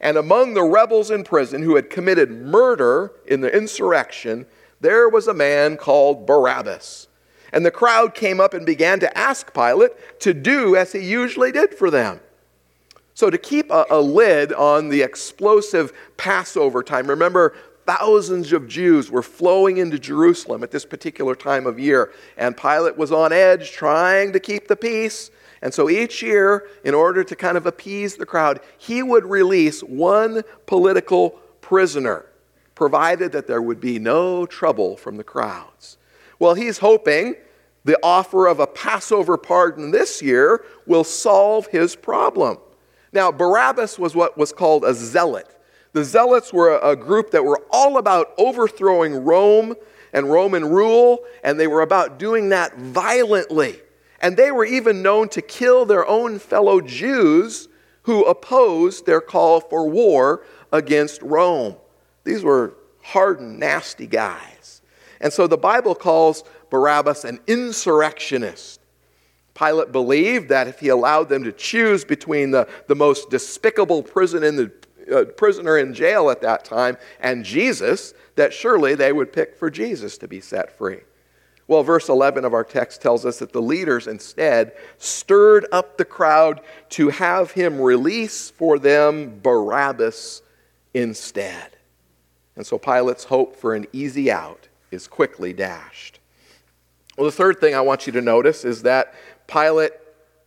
And 0.00 0.16
among 0.16 0.54
the 0.54 0.62
rebels 0.62 1.10
in 1.10 1.24
prison 1.24 1.62
who 1.62 1.74
had 1.74 1.90
committed 1.90 2.30
murder 2.30 3.12
in 3.26 3.40
the 3.40 3.54
insurrection, 3.54 4.46
there 4.80 5.08
was 5.08 5.26
a 5.26 5.34
man 5.34 5.76
called 5.76 6.26
Barabbas. 6.26 7.08
And 7.52 7.64
the 7.64 7.70
crowd 7.70 8.14
came 8.14 8.40
up 8.40 8.54
and 8.54 8.66
began 8.66 9.00
to 9.00 9.18
ask 9.18 9.52
Pilate 9.54 10.20
to 10.20 10.34
do 10.34 10.76
as 10.76 10.92
he 10.92 11.00
usually 11.00 11.52
did 11.52 11.74
for 11.74 11.90
them. 11.90 12.20
So, 13.14 13.30
to 13.30 13.38
keep 13.38 13.70
a, 13.70 13.86
a, 13.88 14.00
lid 14.00 14.52
on 14.52 14.90
the 14.90 15.00
explosive 15.00 15.92
Passover 16.18 16.82
time, 16.82 17.06
remember, 17.06 17.54
thousands 17.86 18.52
of 18.52 18.68
Jews 18.68 19.10
were 19.10 19.22
flowing 19.22 19.78
into 19.78 19.98
Jerusalem 19.98 20.62
at 20.62 20.70
this 20.70 20.84
particular 20.84 21.34
time 21.34 21.66
of 21.66 21.78
year, 21.78 22.12
and 22.36 22.54
Pilate 22.54 22.98
was 22.98 23.12
on 23.12 23.32
edge 23.32 23.72
trying 23.72 24.32
to 24.32 24.40
keep 24.40 24.68
the 24.68 24.76
peace. 24.76 25.30
And 25.62 25.72
so 25.72 25.88
each 25.88 26.22
year, 26.22 26.68
in 26.84 26.94
order 26.94 27.24
to 27.24 27.34
kind 27.34 27.56
of 27.56 27.64
appease 27.64 28.16
the 28.16 28.26
crowd, 28.26 28.60
he 28.76 29.02
would 29.02 29.24
release 29.24 29.80
one 29.80 30.42
political 30.66 31.30
prisoner, 31.62 32.26
provided 32.74 33.32
that 33.32 33.46
there 33.46 33.62
would 33.62 33.80
be 33.80 33.98
no 33.98 34.44
trouble 34.44 34.96
from 34.96 35.16
the 35.16 35.24
crowds. 35.24 35.96
Well, 36.38 36.54
he's 36.54 36.78
hoping 36.78 37.34
the 37.84 37.98
offer 38.02 38.46
of 38.46 38.60
a 38.60 38.66
Passover 38.66 39.36
pardon 39.36 39.90
this 39.90 40.20
year 40.20 40.64
will 40.86 41.04
solve 41.04 41.68
his 41.68 41.94
problem. 41.94 42.58
Now, 43.12 43.30
Barabbas 43.30 43.98
was 43.98 44.14
what 44.14 44.36
was 44.36 44.52
called 44.52 44.84
a 44.84 44.92
zealot. 44.92 45.48
The 45.92 46.04
zealots 46.04 46.52
were 46.52 46.78
a 46.78 46.96
group 46.96 47.30
that 47.30 47.44
were 47.44 47.62
all 47.70 47.96
about 47.96 48.34
overthrowing 48.36 49.24
Rome 49.24 49.74
and 50.12 50.30
Roman 50.30 50.64
rule, 50.64 51.20
and 51.44 51.58
they 51.58 51.66
were 51.66 51.82
about 51.82 52.18
doing 52.18 52.50
that 52.50 52.76
violently. 52.76 53.80
And 54.20 54.36
they 54.36 54.50
were 54.50 54.64
even 54.64 55.02
known 55.02 55.28
to 55.30 55.40
kill 55.40 55.86
their 55.86 56.06
own 56.06 56.38
fellow 56.38 56.80
Jews 56.80 57.68
who 58.02 58.24
opposed 58.24 59.06
their 59.06 59.20
call 59.20 59.60
for 59.60 59.88
war 59.88 60.44
against 60.72 61.22
Rome. 61.22 61.76
These 62.24 62.42
were 62.42 62.74
hardened, 63.02 63.58
nasty 63.58 64.06
guys. 64.06 64.75
And 65.20 65.32
so 65.32 65.46
the 65.46 65.56
Bible 65.56 65.94
calls 65.94 66.44
Barabbas 66.70 67.24
an 67.24 67.40
insurrectionist. 67.46 68.80
Pilate 69.54 69.90
believed 69.90 70.48
that 70.50 70.68
if 70.68 70.80
he 70.80 70.88
allowed 70.88 71.28
them 71.28 71.44
to 71.44 71.52
choose 71.52 72.04
between 72.04 72.50
the, 72.50 72.68
the 72.88 72.94
most 72.94 73.30
despicable 73.30 74.02
prison 74.02 74.42
in 74.42 74.56
the, 74.56 74.72
uh, 75.14 75.24
prisoner 75.24 75.78
in 75.78 75.94
jail 75.94 76.30
at 76.30 76.42
that 76.42 76.64
time 76.64 76.96
and 77.20 77.44
Jesus, 77.44 78.12
that 78.34 78.52
surely 78.52 78.94
they 78.94 79.12
would 79.12 79.32
pick 79.32 79.56
for 79.56 79.70
Jesus 79.70 80.18
to 80.18 80.28
be 80.28 80.40
set 80.40 80.76
free. 80.76 81.00
Well, 81.68 81.82
verse 81.82 82.08
11 82.08 82.44
of 82.44 82.54
our 82.54 82.64
text 82.64 83.02
tells 83.02 83.26
us 83.26 83.38
that 83.40 83.52
the 83.52 83.62
leaders 83.62 84.06
instead 84.06 84.72
stirred 84.98 85.66
up 85.72 85.96
the 85.96 86.04
crowd 86.04 86.60
to 86.90 87.08
have 87.08 87.50
him 87.50 87.80
release 87.80 88.50
for 88.50 88.78
them 88.78 89.40
Barabbas 89.42 90.42
instead. 90.94 91.76
And 92.54 92.66
so 92.66 92.78
Pilate's 92.78 93.24
hope 93.24 93.56
for 93.56 93.74
an 93.74 93.86
easy 93.92 94.30
out 94.30 94.65
is 94.90 95.06
quickly 95.06 95.52
dashed. 95.52 96.20
Well, 97.16 97.24
the 97.24 97.32
third 97.32 97.60
thing 97.60 97.74
I 97.74 97.80
want 97.80 98.06
you 98.06 98.12
to 98.14 98.20
notice 98.20 98.64
is 98.64 98.82
that 98.82 99.14
Pilate 99.46 99.92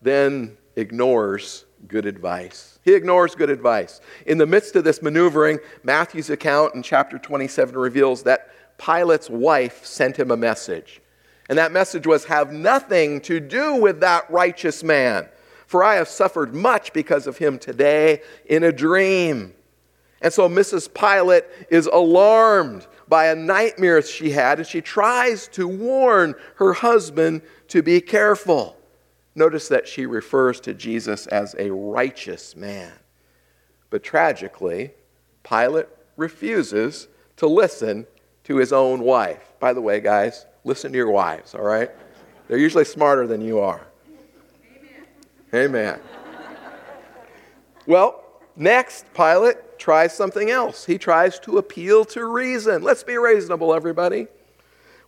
then 0.01 0.57
ignores 0.75 1.65
good 1.87 2.05
advice. 2.05 2.79
He 2.83 2.93
ignores 2.93 3.35
good 3.35 3.49
advice. 3.49 4.01
In 4.25 4.37
the 4.37 4.45
midst 4.45 4.75
of 4.75 4.83
this 4.83 5.01
maneuvering, 5.01 5.59
Matthew's 5.83 6.29
account 6.29 6.75
in 6.75 6.83
chapter 6.83 7.17
27 7.17 7.75
reveals 7.75 8.23
that 8.23 8.49
Pilate's 8.77 9.29
wife 9.29 9.85
sent 9.85 10.17
him 10.17 10.31
a 10.31 10.37
message. 10.37 11.01
And 11.49 11.57
that 11.57 11.71
message 11.71 12.05
was 12.05 12.25
Have 12.25 12.53
nothing 12.53 13.21
to 13.21 13.39
do 13.39 13.75
with 13.75 13.99
that 14.01 14.29
righteous 14.29 14.83
man, 14.83 15.27
for 15.65 15.83
I 15.83 15.95
have 15.95 16.07
suffered 16.07 16.53
much 16.53 16.93
because 16.93 17.27
of 17.27 17.37
him 17.37 17.59
today 17.59 18.21
in 18.45 18.63
a 18.63 18.71
dream. 18.71 19.53
And 20.21 20.33
so 20.33 20.49
Mrs. 20.49 20.93
Pilate 20.93 21.45
is 21.69 21.87
alarmed 21.87 22.85
by 23.09 23.25
a 23.25 23.35
nightmare 23.35 24.01
she 24.03 24.29
had, 24.29 24.59
and 24.59 24.67
she 24.67 24.81
tries 24.81 25.47
to 25.49 25.67
warn 25.67 26.35
her 26.55 26.73
husband 26.73 27.41
to 27.69 27.81
be 27.81 27.99
careful. 27.99 28.77
Notice 29.33 29.67
that 29.69 29.87
she 29.87 30.05
refers 30.05 30.59
to 30.61 30.75
Jesus 30.75 31.25
as 31.27 31.55
a 31.57 31.71
righteous 31.71 32.55
man. 32.55 32.91
But 33.89 34.03
tragically, 34.03 34.91
Pilate 35.43 35.87
refuses 36.17 37.07
to 37.37 37.47
listen 37.47 38.05
to 38.43 38.57
his 38.57 38.71
own 38.71 39.01
wife. 39.01 39.53
By 39.59 39.73
the 39.73 39.81
way, 39.81 39.99
guys, 39.99 40.45
listen 40.63 40.91
to 40.91 40.97
your 40.97 41.09
wives, 41.09 41.55
all 41.55 41.63
right? 41.63 41.89
They're 42.47 42.59
usually 42.59 42.85
smarter 42.85 43.25
than 43.25 43.41
you 43.41 43.59
are. 43.59 43.87
Amen. 45.53 45.69
Amen. 45.69 45.99
well, 47.87 48.23
next, 48.55 49.11
Pilate 49.13 49.57
tries 49.79 50.13
something 50.13 50.49
else. 50.49 50.85
He 50.85 50.97
tries 50.97 51.39
to 51.39 51.57
appeal 51.57 52.05
to 52.05 52.25
reason. 52.25 52.83
Let's 52.83 53.03
be 53.03 53.17
reasonable, 53.17 53.73
everybody. 53.73 54.27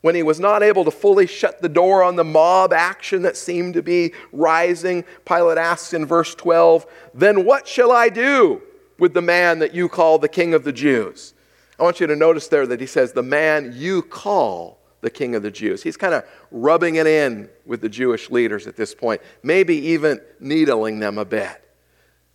When 0.01 0.15
he 0.15 0.23
was 0.23 0.39
not 0.39 0.63
able 0.63 0.83
to 0.85 0.91
fully 0.91 1.27
shut 1.27 1.61
the 1.61 1.69
door 1.69 2.01
on 2.01 2.15
the 2.15 2.23
mob 2.23 2.73
action 2.73 3.21
that 3.21 3.37
seemed 3.37 3.75
to 3.75 3.83
be 3.83 4.13
rising, 4.31 5.03
Pilate 5.25 5.59
asks 5.59 5.93
in 5.93 6.07
verse 6.07 6.33
12, 6.33 6.87
Then 7.13 7.45
what 7.45 7.67
shall 7.67 7.91
I 7.91 8.09
do 8.09 8.63
with 8.97 9.13
the 9.13 9.21
man 9.21 9.59
that 9.59 9.75
you 9.75 9.87
call 9.87 10.17
the 10.17 10.27
king 10.27 10.55
of 10.55 10.63
the 10.63 10.73
Jews? 10.73 11.35
I 11.77 11.83
want 11.83 11.99
you 11.99 12.07
to 12.07 12.15
notice 12.15 12.47
there 12.47 12.65
that 12.65 12.79
he 12.79 12.87
says, 12.87 13.13
The 13.13 13.21
man 13.21 13.73
you 13.75 14.01
call 14.01 14.79
the 15.01 15.09
king 15.09 15.35
of 15.35 15.43
the 15.43 15.51
Jews. 15.51 15.83
He's 15.83 15.97
kind 15.97 16.13
of 16.13 16.23
rubbing 16.49 16.95
it 16.95 17.07
in 17.07 17.49
with 17.65 17.81
the 17.81 17.89
Jewish 17.89 18.29
leaders 18.29 18.67
at 18.67 18.75
this 18.75 18.95
point, 18.95 19.21
maybe 19.43 19.75
even 19.75 20.19
needling 20.39 20.99
them 20.99 21.17
a 21.17 21.25
bit. 21.25 21.61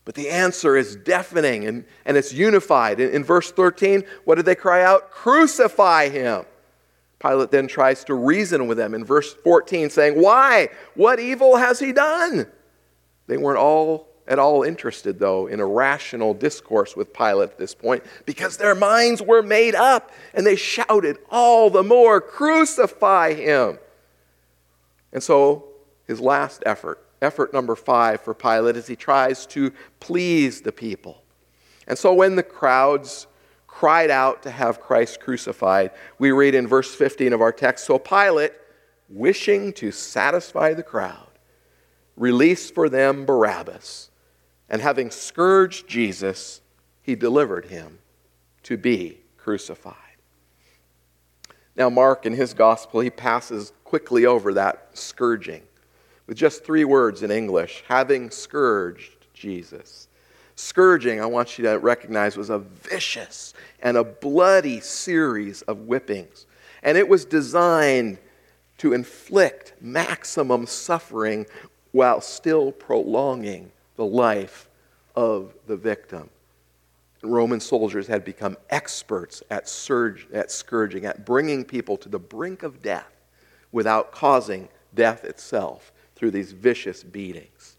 But 0.06 0.14
the 0.14 0.30
answer 0.30 0.76
is 0.76 0.96
deafening 0.96 1.66
and, 1.66 1.84
and 2.06 2.16
it's 2.16 2.32
unified. 2.32 3.00
In, 3.00 3.10
in 3.10 3.24
verse 3.24 3.50
13, 3.50 4.04
what 4.24 4.36
did 4.36 4.46
they 4.46 4.54
cry 4.54 4.82
out? 4.82 5.10
Crucify 5.10 6.08
him. 6.08 6.46
Pilate 7.18 7.50
then 7.50 7.66
tries 7.66 8.04
to 8.04 8.14
reason 8.14 8.68
with 8.68 8.78
them 8.78 8.94
in 8.94 9.04
verse 9.04 9.34
14, 9.34 9.90
saying, 9.90 10.20
Why? 10.20 10.68
What 10.94 11.18
evil 11.18 11.56
has 11.56 11.80
he 11.80 11.92
done? 11.92 12.46
They 13.26 13.36
weren't 13.36 13.58
all 13.58 14.06
at 14.28 14.38
all 14.38 14.62
interested, 14.62 15.18
though, 15.18 15.48
in 15.48 15.60
a 15.60 15.66
rational 15.66 16.34
discourse 16.34 16.94
with 16.96 17.12
Pilate 17.12 17.50
at 17.50 17.58
this 17.58 17.74
point 17.74 18.04
because 18.26 18.56
their 18.56 18.74
minds 18.74 19.22
were 19.22 19.42
made 19.42 19.74
up 19.74 20.12
and 20.34 20.46
they 20.46 20.56
shouted 20.56 21.18
all 21.30 21.68
the 21.68 21.82
more, 21.82 22.20
Crucify 22.20 23.34
him! 23.34 23.78
And 25.12 25.22
so, 25.22 25.64
his 26.06 26.20
last 26.20 26.62
effort, 26.66 27.05
effort 27.22 27.52
number 27.52 27.74
five 27.74 28.20
for 28.20 28.34
Pilate, 28.34 28.76
is 28.76 28.86
he 28.86 28.96
tries 28.96 29.46
to 29.46 29.72
please 30.00 30.60
the 30.60 30.72
people. 30.72 31.22
And 31.86 31.98
so, 31.98 32.12
when 32.12 32.36
the 32.36 32.42
crowds 32.42 33.26
cried 33.66 34.10
out 34.10 34.42
to 34.42 34.50
have 34.50 34.80
Christ 34.80 35.20
crucified, 35.20 35.90
we 36.18 36.30
read 36.30 36.54
in 36.54 36.66
verse 36.66 36.94
15 36.94 37.32
of 37.32 37.40
our 37.40 37.52
text 37.52 37.84
So 37.84 37.98
Pilate, 37.98 38.52
wishing 39.08 39.72
to 39.74 39.92
satisfy 39.92 40.74
the 40.74 40.82
crowd, 40.82 41.28
released 42.16 42.74
for 42.74 42.88
them 42.88 43.24
Barabbas 43.24 44.10
and 44.68 44.82
having 44.82 45.10
scourged 45.10 45.86
Jesus, 45.86 46.60
he 47.02 47.14
delivered 47.14 47.66
him 47.66 47.98
to 48.64 48.76
be 48.76 49.20
crucified. 49.36 49.94
Now, 51.76 51.90
Mark, 51.90 52.26
in 52.26 52.32
his 52.32 52.54
gospel, 52.54 53.00
he 53.00 53.10
passes 53.10 53.72
quickly 53.84 54.26
over 54.26 54.54
that 54.54 54.88
scourging 54.94 55.62
with 56.26 56.36
just 56.36 56.64
three 56.64 56.84
words 56.84 57.22
in 57.22 57.30
English 57.30 57.84
having 57.88 58.30
scourged 58.30 59.26
Jesus. 59.34 60.08
Scourging, 60.56 61.20
I 61.20 61.26
want 61.26 61.58
you 61.58 61.64
to 61.64 61.78
recognize, 61.78 62.36
was 62.36 62.50
a 62.50 62.58
vicious 62.58 63.52
and 63.80 63.96
a 63.96 64.04
bloody 64.04 64.80
series 64.80 65.62
of 65.62 65.80
whippings. 65.80 66.46
And 66.82 66.96
it 66.96 67.08
was 67.08 67.24
designed 67.24 68.18
to 68.78 68.92
inflict 68.94 69.74
maximum 69.80 70.66
suffering 70.66 71.46
while 71.92 72.20
still 72.20 72.72
prolonging 72.72 73.70
the 73.96 74.04
life 74.04 74.68
of 75.14 75.54
the 75.66 75.76
victim. 75.76 76.30
Roman 77.22 77.60
soldiers 77.60 78.06
had 78.06 78.24
become 78.24 78.56
experts 78.70 79.42
at, 79.50 79.68
surge, 79.68 80.26
at 80.32 80.50
scourging, 80.50 81.04
at 81.04 81.24
bringing 81.24 81.64
people 81.64 81.96
to 81.98 82.08
the 82.08 82.18
brink 82.18 82.62
of 82.62 82.82
death 82.82 83.10
without 83.72 84.12
causing 84.12 84.68
death 84.94 85.24
itself 85.24 85.92
through 86.16 86.32
these 86.32 86.52
vicious 86.52 87.04
beatings. 87.04 87.76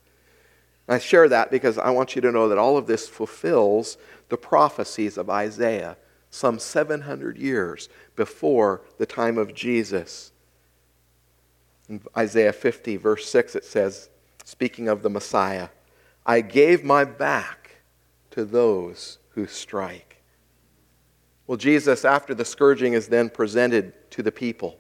I 0.88 1.00
share 1.00 1.28
that 1.28 1.52
because 1.52 1.78
I 1.78 1.90
want 1.90 2.16
you 2.16 2.22
to 2.22 2.32
know 2.32 2.48
that 2.48 2.58
all 2.58 2.78
of 2.78 2.88
this 2.88 3.10
fulfills 3.10 3.98
the 4.30 4.38
prophecies 4.38 5.18
of 5.18 5.30
Isaiah 5.30 5.98
some 6.30 6.60
700 6.60 7.38
years 7.38 7.90
before 8.16 8.82
the 8.98 9.06
time 9.06 9.38
of 9.38 9.54
Jesus. 9.54 10.32
In 11.90 12.02
Isaiah 12.16 12.54
50, 12.54 12.96
verse 12.98 13.30
6, 13.30 13.56
it 13.56 13.66
says, 13.66 14.10
speaking 14.46 14.88
of 14.88 15.02
the 15.02 15.10
Messiah, 15.10 15.70
I 16.26 16.42
gave 16.42 16.84
my 16.84 17.04
back 17.04 17.78
to 18.32 18.46
those 18.46 19.20
who 19.30 19.48
strike. 19.48 20.22
Well, 21.48 21.58
Jesus, 21.58 22.04
after 22.04 22.34
the 22.34 22.46
scourging, 22.46 22.94
is 22.94 23.08
then 23.08 23.30
presented 23.30 23.94
to 24.12 24.22
the 24.22 24.32
people. 24.32 24.80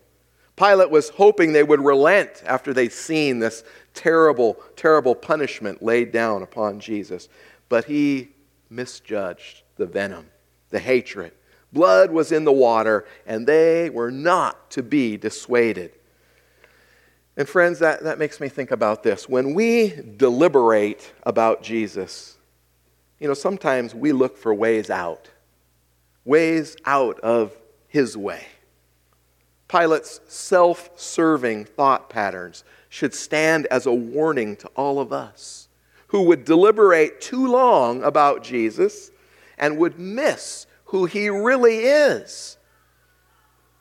Pilate 0.57 0.89
was 0.89 1.09
hoping 1.09 1.53
they 1.53 1.63
would 1.63 1.79
relent 1.79 2.41
after 2.45 2.73
they'd 2.73 2.91
seen 2.91 3.39
this 3.39 3.63
terrible, 3.93 4.57
terrible 4.75 5.15
punishment 5.15 5.83
laid 5.83 6.11
down 6.11 6.41
upon 6.41 6.79
Jesus. 6.79 7.29
But 7.69 7.85
he 7.85 8.29
misjudged 8.69 9.61
the 9.77 9.85
venom, 9.85 10.25
the 10.69 10.79
hatred. 10.79 11.31
Blood 11.71 12.11
was 12.11 12.31
in 12.31 12.43
the 12.43 12.51
water, 12.51 13.05
and 13.27 13.45
they 13.45 13.89
were 13.89 14.09
not 14.09 14.71
to 14.71 14.81
be 14.81 15.15
dissuaded. 15.15 15.91
And 17.35 17.47
friends, 17.47 17.77
that, 17.79 18.03
that 18.03 18.17
makes 18.17 18.39
me 18.39 18.49
think 18.49 18.71
about 18.71 19.03
this. 19.03 19.29
When 19.29 19.53
we 19.53 19.93
deliberate 20.17 21.13
about 21.21 21.61
Jesus, 21.61 22.37
you 23.19 23.27
know, 23.27 23.35
sometimes 23.35 23.93
we 23.93 24.11
look 24.11 24.37
for 24.37 24.55
ways 24.55 24.89
out, 24.89 25.29
ways 26.25 26.75
out 26.85 27.19
of 27.19 27.55
his 27.87 28.17
way. 28.17 28.43
Pilate's 29.67 30.21
self 30.27 30.89
serving 30.95 31.65
thought 31.65 32.09
patterns 32.09 32.63
should 32.89 33.13
stand 33.13 33.65
as 33.67 33.85
a 33.85 33.93
warning 33.93 34.55
to 34.57 34.67
all 34.75 34.99
of 34.99 35.11
us 35.11 35.67
who 36.07 36.23
would 36.23 36.45
deliberate 36.45 37.19
too 37.19 37.47
long 37.47 38.01
about 38.03 38.43
Jesus 38.43 39.11
and 39.57 39.77
would 39.77 39.99
miss 39.99 40.65
who 40.85 41.05
he 41.05 41.29
really 41.29 41.79
is. 41.79 42.57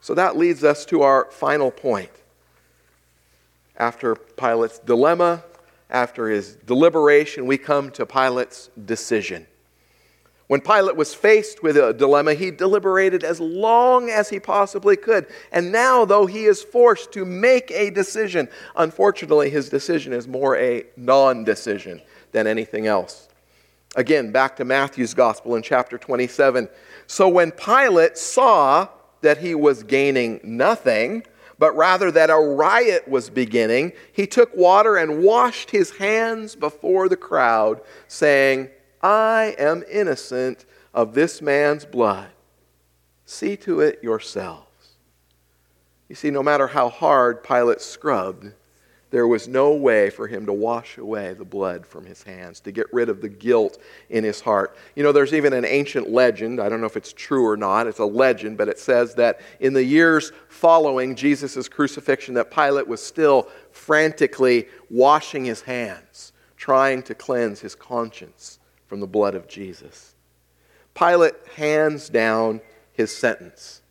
So 0.00 0.14
that 0.14 0.36
leads 0.36 0.64
us 0.64 0.84
to 0.86 1.02
our 1.02 1.28
final 1.30 1.70
point 1.70 2.10
after 3.76 4.14
Pilate's 4.14 4.78
dilemma, 4.78 5.44
after 5.90 6.28
his 6.28 6.54
deliberation, 6.54 7.46
we 7.46 7.58
come 7.58 7.90
to 7.92 8.06
Pilate's 8.06 8.70
decision. 8.84 9.46
When 10.48 10.60
Pilate 10.60 10.96
was 10.96 11.12
faced 11.12 11.62
with 11.62 11.76
a 11.76 11.92
dilemma, 11.92 12.34
he 12.34 12.52
deliberated 12.52 13.24
as 13.24 13.40
long 13.40 14.10
as 14.10 14.28
he 14.28 14.38
possibly 14.38 14.96
could. 14.96 15.26
And 15.50 15.72
now, 15.72 16.04
though 16.04 16.26
he 16.26 16.44
is 16.44 16.62
forced 16.62 17.12
to 17.12 17.24
make 17.24 17.70
a 17.72 17.90
decision, 17.90 18.48
unfortunately, 18.76 19.50
his 19.50 19.68
decision 19.68 20.12
is 20.12 20.28
more 20.28 20.56
a 20.56 20.84
non 20.96 21.42
decision 21.42 22.00
than 22.30 22.46
anything 22.46 22.86
else. 22.86 23.28
Again, 23.96 24.30
back 24.30 24.56
to 24.56 24.64
Matthew's 24.64 25.14
gospel 25.14 25.56
in 25.56 25.62
chapter 25.62 25.98
27. 25.98 26.68
So 27.08 27.28
when 27.28 27.50
Pilate 27.50 28.16
saw 28.16 28.88
that 29.22 29.38
he 29.38 29.54
was 29.54 29.82
gaining 29.82 30.40
nothing, 30.44 31.24
but 31.58 31.74
rather 31.74 32.10
that 32.10 32.30
a 32.30 32.36
riot 32.36 33.08
was 33.08 33.30
beginning, 33.30 33.92
he 34.12 34.26
took 34.26 34.54
water 34.54 34.96
and 34.96 35.22
washed 35.22 35.70
his 35.70 35.96
hands 35.96 36.54
before 36.54 37.08
the 37.08 37.16
crowd, 37.16 37.80
saying, 38.06 38.68
I 39.02 39.54
am 39.58 39.84
innocent 39.90 40.64
of 40.94 41.14
this 41.14 41.42
man's 41.42 41.84
blood. 41.84 42.30
See 43.24 43.56
to 43.58 43.80
it 43.80 44.02
yourselves. 44.02 44.62
You 46.08 46.14
see, 46.14 46.30
no 46.30 46.42
matter 46.42 46.68
how 46.68 46.88
hard 46.88 47.42
Pilate 47.42 47.80
scrubbed, 47.80 48.52
there 49.10 49.26
was 49.26 49.48
no 49.48 49.72
way 49.72 50.10
for 50.10 50.26
him 50.26 50.46
to 50.46 50.52
wash 50.52 50.98
away 50.98 51.32
the 51.34 51.44
blood 51.44 51.86
from 51.86 52.06
his 52.06 52.22
hands, 52.22 52.60
to 52.60 52.72
get 52.72 52.92
rid 52.92 53.08
of 53.08 53.20
the 53.20 53.28
guilt 53.28 53.78
in 54.10 54.24
his 54.24 54.40
heart. 54.40 54.76
You 54.94 55.02
know, 55.02 55.12
there's 55.12 55.34
even 55.34 55.52
an 55.52 55.64
ancient 55.64 56.10
legend. 56.10 56.60
I 56.60 56.68
don't 56.68 56.80
know 56.80 56.86
if 56.86 56.96
it's 56.96 57.12
true 57.12 57.46
or 57.46 57.56
not. 57.56 57.86
It's 57.86 57.98
a 57.98 58.04
legend, 58.04 58.58
but 58.58 58.68
it 58.68 58.78
says 58.78 59.14
that 59.14 59.40
in 59.60 59.72
the 59.72 59.84
years 59.84 60.32
following 60.48 61.14
Jesus' 61.14 61.68
crucifixion, 61.68 62.34
that 62.34 62.50
Pilate 62.50 62.88
was 62.88 63.02
still 63.02 63.48
frantically 63.70 64.68
washing 64.90 65.44
his 65.44 65.62
hands, 65.62 66.32
trying 66.56 67.02
to 67.04 67.14
cleanse 67.14 67.60
his 67.60 67.74
conscience 67.74 68.58
from 68.86 69.00
the 69.00 69.06
blood 69.06 69.34
of 69.34 69.48
Jesus. 69.48 70.14
Pilate 70.94 71.34
hands 71.56 72.08
down 72.08 72.60
his 72.92 73.14
sentence. 73.14 73.82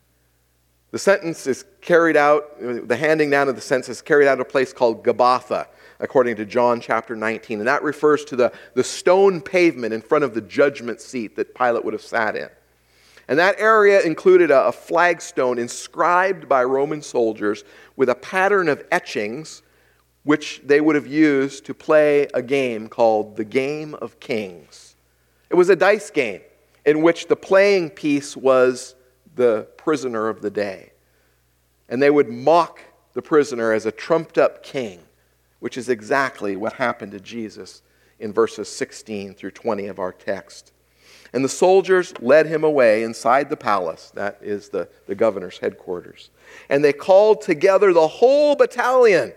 The 0.91 0.99
sentence 0.99 1.45
is 1.45 1.65
carried 1.81 2.15
out, 2.15 2.58
the 2.60 2.95
handing 2.95 3.29
down 3.29 3.49
of 3.49 3.55
the 3.55 3.62
sentence 3.62 3.89
is 3.89 4.01
carried 4.01 4.27
out 4.27 4.39
at 4.39 4.47
a 4.47 4.49
place 4.49 4.71
called 4.71 5.03
Gabbatha, 5.03 5.67
according 5.99 6.38
to 6.38 6.45
John 6.45 6.79
chapter 6.79 7.15
19. 7.15 7.60
And 7.60 7.67
that 7.67 7.84
refers 7.84 8.23
to 8.25 8.36
the, 8.36 8.53
the 8.75 8.84
stone 8.84 9.41
pavement 9.41 9.93
in 9.93 10.01
front 10.01 10.23
of 10.23 10.34
the 10.34 10.41
judgment 10.41 11.01
seat 11.01 11.36
that 11.36 11.53
Pilate 11.53 11.84
would 11.84 11.93
have 11.93 12.01
sat 12.01 12.36
in. 12.36 12.49
And 13.27 13.39
that 13.39 13.60
area 13.60 14.01
included 14.01 14.51
a, 14.51 14.67
a 14.67 14.71
flagstone 14.71 15.60
inscribed 15.60 16.47
by 16.47 16.63
Roman 16.63 17.01
soldiers 17.01 17.63
with 17.95 18.10
a 18.10 18.15
pattern 18.15 18.69
of 18.69 18.86
etchings 18.91 19.63
which 20.25 20.59
they 20.65 20.81
would 20.81 20.95
have 20.95 21.07
used 21.07 21.65
to 21.65 21.73
play 21.73 22.27
a 22.33 22.41
game 22.41 22.89
called 22.89 23.38
the 23.38 23.45
Game 23.45 23.93
of 23.95 24.19
Kings. 24.19 24.95
It 25.49 25.55
was 25.55 25.69
a 25.69 25.75
dice 25.75 26.09
game 26.09 26.41
in 26.85 27.01
which 27.01 27.27
the 27.27 27.35
playing 27.35 27.91
piece 27.91 28.35
was 28.35 28.95
the 29.35 29.67
prisoner 29.77 30.27
of 30.27 30.41
the 30.41 30.49
day. 30.49 30.91
And 31.88 32.01
they 32.01 32.09
would 32.09 32.29
mock 32.29 32.79
the 33.13 33.21
prisoner 33.21 33.71
as 33.71 33.85
a 33.85 33.91
trumped 33.91 34.38
up 34.38 34.63
king, 34.63 34.99
which 35.59 35.77
is 35.77 35.89
exactly 35.89 36.55
what 36.55 36.73
happened 36.73 37.11
to 37.11 37.19
Jesus 37.19 37.83
in 38.19 38.33
verses 38.33 38.67
16 38.67 39.35
through 39.35 39.51
20 39.51 39.88
of 39.88 39.99
our 39.99 40.11
text. 40.11 40.73
And 41.33 41.43
the 41.43 41.49
soldiers 41.49 42.13
led 42.19 42.47
him 42.47 42.63
away 42.63 43.03
inside 43.03 43.49
the 43.49 43.57
palace, 43.57 44.11
that 44.15 44.39
is 44.41 44.69
the, 44.69 44.89
the 45.05 45.15
governor's 45.15 45.59
headquarters. 45.59 46.31
And 46.69 46.83
they 46.83 46.93
called 46.93 47.41
together 47.41 47.93
the 47.93 48.07
whole 48.07 48.55
battalion, 48.55 49.33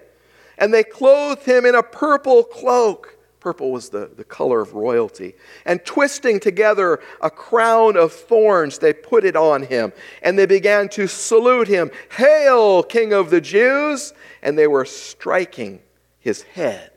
and 0.58 0.74
they 0.74 0.84
clothed 0.84 1.44
him 1.44 1.64
in 1.64 1.74
a 1.74 1.82
purple 1.82 2.44
cloak 2.44 3.18
Purple 3.40 3.70
was 3.70 3.88
the, 3.90 4.10
the 4.16 4.24
color 4.24 4.60
of 4.60 4.74
royalty. 4.74 5.34
And 5.64 5.84
twisting 5.84 6.40
together 6.40 7.00
a 7.20 7.30
crown 7.30 7.96
of 7.96 8.12
thorns, 8.12 8.78
they 8.78 8.92
put 8.92 9.24
it 9.24 9.36
on 9.36 9.62
him. 9.62 9.92
And 10.22 10.38
they 10.38 10.46
began 10.46 10.88
to 10.90 11.06
salute 11.06 11.68
him 11.68 11.90
Hail, 12.16 12.82
King 12.82 13.12
of 13.12 13.30
the 13.30 13.40
Jews! 13.40 14.12
And 14.42 14.58
they 14.58 14.66
were 14.66 14.84
striking 14.84 15.80
his 16.18 16.42
head 16.42 16.90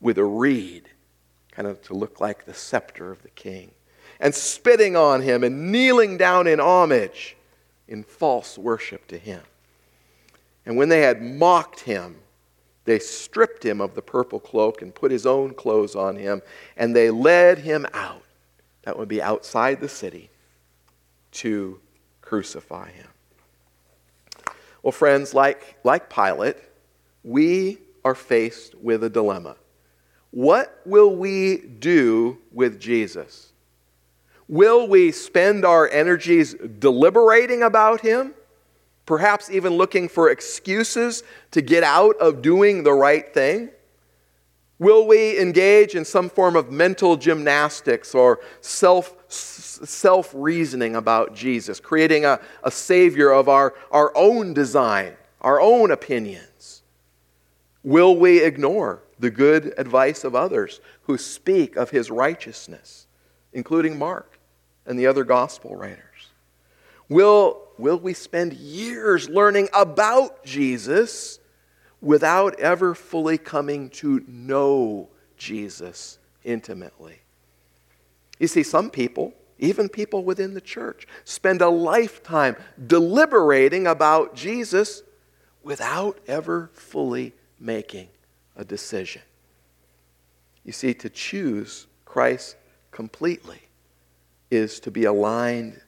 with 0.00 0.18
a 0.18 0.24
reed, 0.24 0.90
kind 1.50 1.66
of 1.66 1.80
to 1.82 1.94
look 1.94 2.20
like 2.20 2.44
the 2.44 2.54
scepter 2.54 3.10
of 3.10 3.22
the 3.22 3.30
king, 3.30 3.72
and 4.20 4.34
spitting 4.34 4.96
on 4.96 5.22
him 5.22 5.42
and 5.42 5.72
kneeling 5.72 6.18
down 6.18 6.46
in 6.46 6.60
homage 6.60 7.36
in 7.88 8.02
false 8.02 8.58
worship 8.58 9.06
to 9.08 9.18
him. 9.18 9.42
And 10.66 10.76
when 10.76 10.88
they 10.90 11.00
had 11.00 11.22
mocked 11.22 11.80
him, 11.80 12.16
they 12.86 12.98
stripped 12.98 13.64
him 13.64 13.80
of 13.80 13.94
the 13.94 14.02
purple 14.02 14.40
cloak 14.40 14.80
and 14.80 14.94
put 14.94 15.10
his 15.10 15.26
own 15.26 15.52
clothes 15.52 15.94
on 15.94 16.16
him, 16.16 16.40
and 16.76 16.96
they 16.96 17.10
led 17.10 17.58
him 17.58 17.86
out. 17.92 18.22
That 18.84 18.98
would 18.98 19.08
be 19.08 19.20
outside 19.20 19.80
the 19.80 19.88
city 19.88 20.30
to 21.32 21.80
crucify 22.22 22.90
him. 22.92 23.08
Well, 24.82 24.92
friends, 24.92 25.34
like, 25.34 25.76
like 25.82 26.08
Pilate, 26.08 26.56
we 27.24 27.78
are 28.04 28.14
faced 28.14 28.76
with 28.76 29.02
a 29.02 29.10
dilemma. 29.10 29.56
What 30.30 30.80
will 30.84 31.14
we 31.16 31.56
do 31.56 32.38
with 32.52 32.78
Jesus? 32.78 33.52
Will 34.48 34.86
we 34.86 35.10
spend 35.10 35.64
our 35.64 35.88
energies 35.88 36.54
deliberating 36.54 37.64
about 37.64 38.00
him? 38.00 38.34
Perhaps 39.06 39.48
even 39.50 39.74
looking 39.74 40.08
for 40.08 40.30
excuses 40.30 41.22
to 41.52 41.62
get 41.62 41.82
out 41.82 42.16
of 42.18 42.42
doing 42.42 42.82
the 42.82 42.92
right 42.92 43.32
thing? 43.32 43.70
Will 44.78 45.06
we 45.06 45.40
engage 45.40 45.94
in 45.94 46.04
some 46.04 46.28
form 46.28 46.54
of 46.54 46.70
mental 46.70 47.16
gymnastics 47.16 48.14
or 48.14 48.40
self 48.60 49.14
self 49.28 50.30
reasoning 50.34 50.96
about 50.96 51.34
Jesus, 51.34 51.80
creating 51.80 52.24
a, 52.24 52.40
a 52.62 52.70
savior 52.70 53.30
of 53.30 53.48
our, 53.48 53.74
our 53.90 54.12
own 54.14 54.52
design, 54.52 55.14
our 55.40 55.60
own 55.60 55.90
opinions? 55.90 56.82
Will 57.82 58.16
we 58.16 58.42
ignore 58.42 59.02
the 59.18 59.30
good 59.30 59.72
advice 59.78 60.24
of 60.24 60.34
others 60.34 60.80
who 61.02 61.16
speak 61.16 61.76
of 61.76 61.90
his 61.90 62.10
righteousness, 62.10 63.06
including 63.52 63.98
Mark 63.98 64.38
and 64.84 64.98
the 64.98 65.06
other 65.06 65.24
gospel 65.24 65.74
writers? 65.74 66.02
Will 67.08 67.65
will 67.78 67.98
we 67.98 68.14
spend 68.14 68.52
years 68.54 69.28
learning 69.28 69.68
about 69.72 70.44
Jesus 70.44 71.38
without 72.00 72.58
ever 72.60 72.94
fully 72.94 73.38
coming 73.38 73.90
to 73.90 74.24
know 74.26 75.08
Jesus 75.36 76.18
intimately? 76.44 77.20
You 78.38 78.48
see, 78.48 78.62
some 78.62 78.90
people, 78.90 79.34
even 79.58 79.88
people 79.88 80.24
within 80.24 80.54
the 80.54 80.60
church, 80.60 81.06
spend 81.24 81.62
a 81.62 81.68
lifetime 81.68 82.56
deliberating 82.86 83.86
about 83.86 84.34
Jesus 84.34 85.02
without 85.62 86.18
ever 86.26 86.70
fully 86.74 87.32
making 87.58 88.08
a 88.56 88.64
decision. 88.64 89.22
You 90.64 90.72
see, 90.72 90.94
to 90.94 91.08
choose 91.08 91.86
Christ 92.04 92.56
completely 92.90 93.60
is 94.50 94.80
to 94.80 94.90
be 94.90 95.04
aligned 95.04 95.80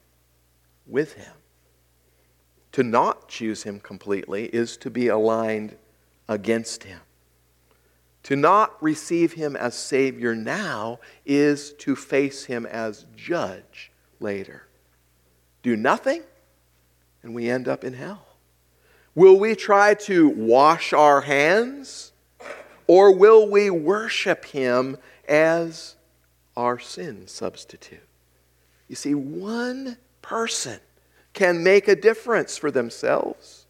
with 0.86 1.14
Him. 1.14 1.32
To 2.78 2.84
not 2.84 3.28
choose 3.28 3.64
him 3.64 3.80
completely 3.80 4.44
is 4.44 4.76
to 4.76 4.88
be 4.88 5.08
aligned 5.08 5.74
against 6.28 6.84
him. 6.84 7.00
To 8.22 8.36
not 8.36 8.80
receive 8.80 9.32
him 9.32 9.56
as 9.56 9.76
Savior 9.76 10.36
now 10.36 11.00
is 11.26 11.72
to 11.78 11.96
face 11.96 12.44
him 12.44 12.64
as 12.66 13.04
judge 13.16 13.90
later. 14.20 14.68
Do 15.64 15.74
nothing, 15.74 16.22
and 17.24 17.34
we 17.34 17.50
end 17.50 17.66
up 17.66 17.82
in 17.82 17.94
hell. 17.94 18.24
Will 19.16 19.40
we 19.40 19.56
try 19.56 19.94
to 19.94 20.28
wash 20.28 20.92
our 20.92 21.22
hands, 21.22 22.12
or 22.86 23.12
will 23.12 23.50
we 23.50 23.70
worship 23.70 24.44
him 24.44 24.98
as 25.28 25.96
our 26.56 26.78
sin 26.78 27.26
substitute? 27.26 28.06
You 28.86 28.94
see, 28.94 29.16
one 29.16 29.96
person 30.22 30.78
can 31.38 31.62
make 31.62 31.86
a 31.86 31.94
difference 31.94 32.58
for 32.58 32.72
themselves. 32.72 33.66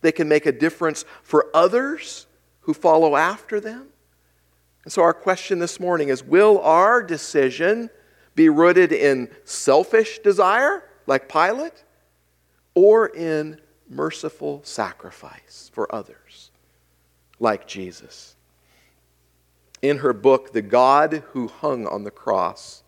They 0.00 0.12
can 0.12 0.28
make 0.28 0.46
a 0.46 0.52
difference 0.52 1.04
for 1.22 1.50
others 1.52 2.26
who 2.60 2.72
follow 2.72 3.16
after 3.16 3.60
them. 3.60 3.88
And 4.82 4.90
so, 4.90 5.02
our 5.02 5.12
question 5.12 5.58
this 5.58 5.78
morning 5.78 6.08
is 6.08 6.24
Will 6.24 6.58
our 6.62 7.02
decision 7.02 7.90
be 8.34 8.48
rooted 8.48 8.92
in 8.92 9.28
selfish 9.44 10.20
desire, 10.20 10.84
like 11.06 11.30
Pilate, 11.30 11.84
or 12.74 13.08
in 13.08 13.60
merciful 13.90 14.62
sacrifice 14.64 15.70
for 15.74 15.94
others, 15.94 16.50
like 17.38 17.66
Jesus? 17.66 18.36
In 19.82 19.98
her 19.98 20.14
book, 20.14 20.54
The 20.54 20.62
God 20.62 21.24
Who 21.32 21.48
Hung 21.48 21.86
on 21.86 22.04
the 22.04 22.10
Cross, 22.10 22.84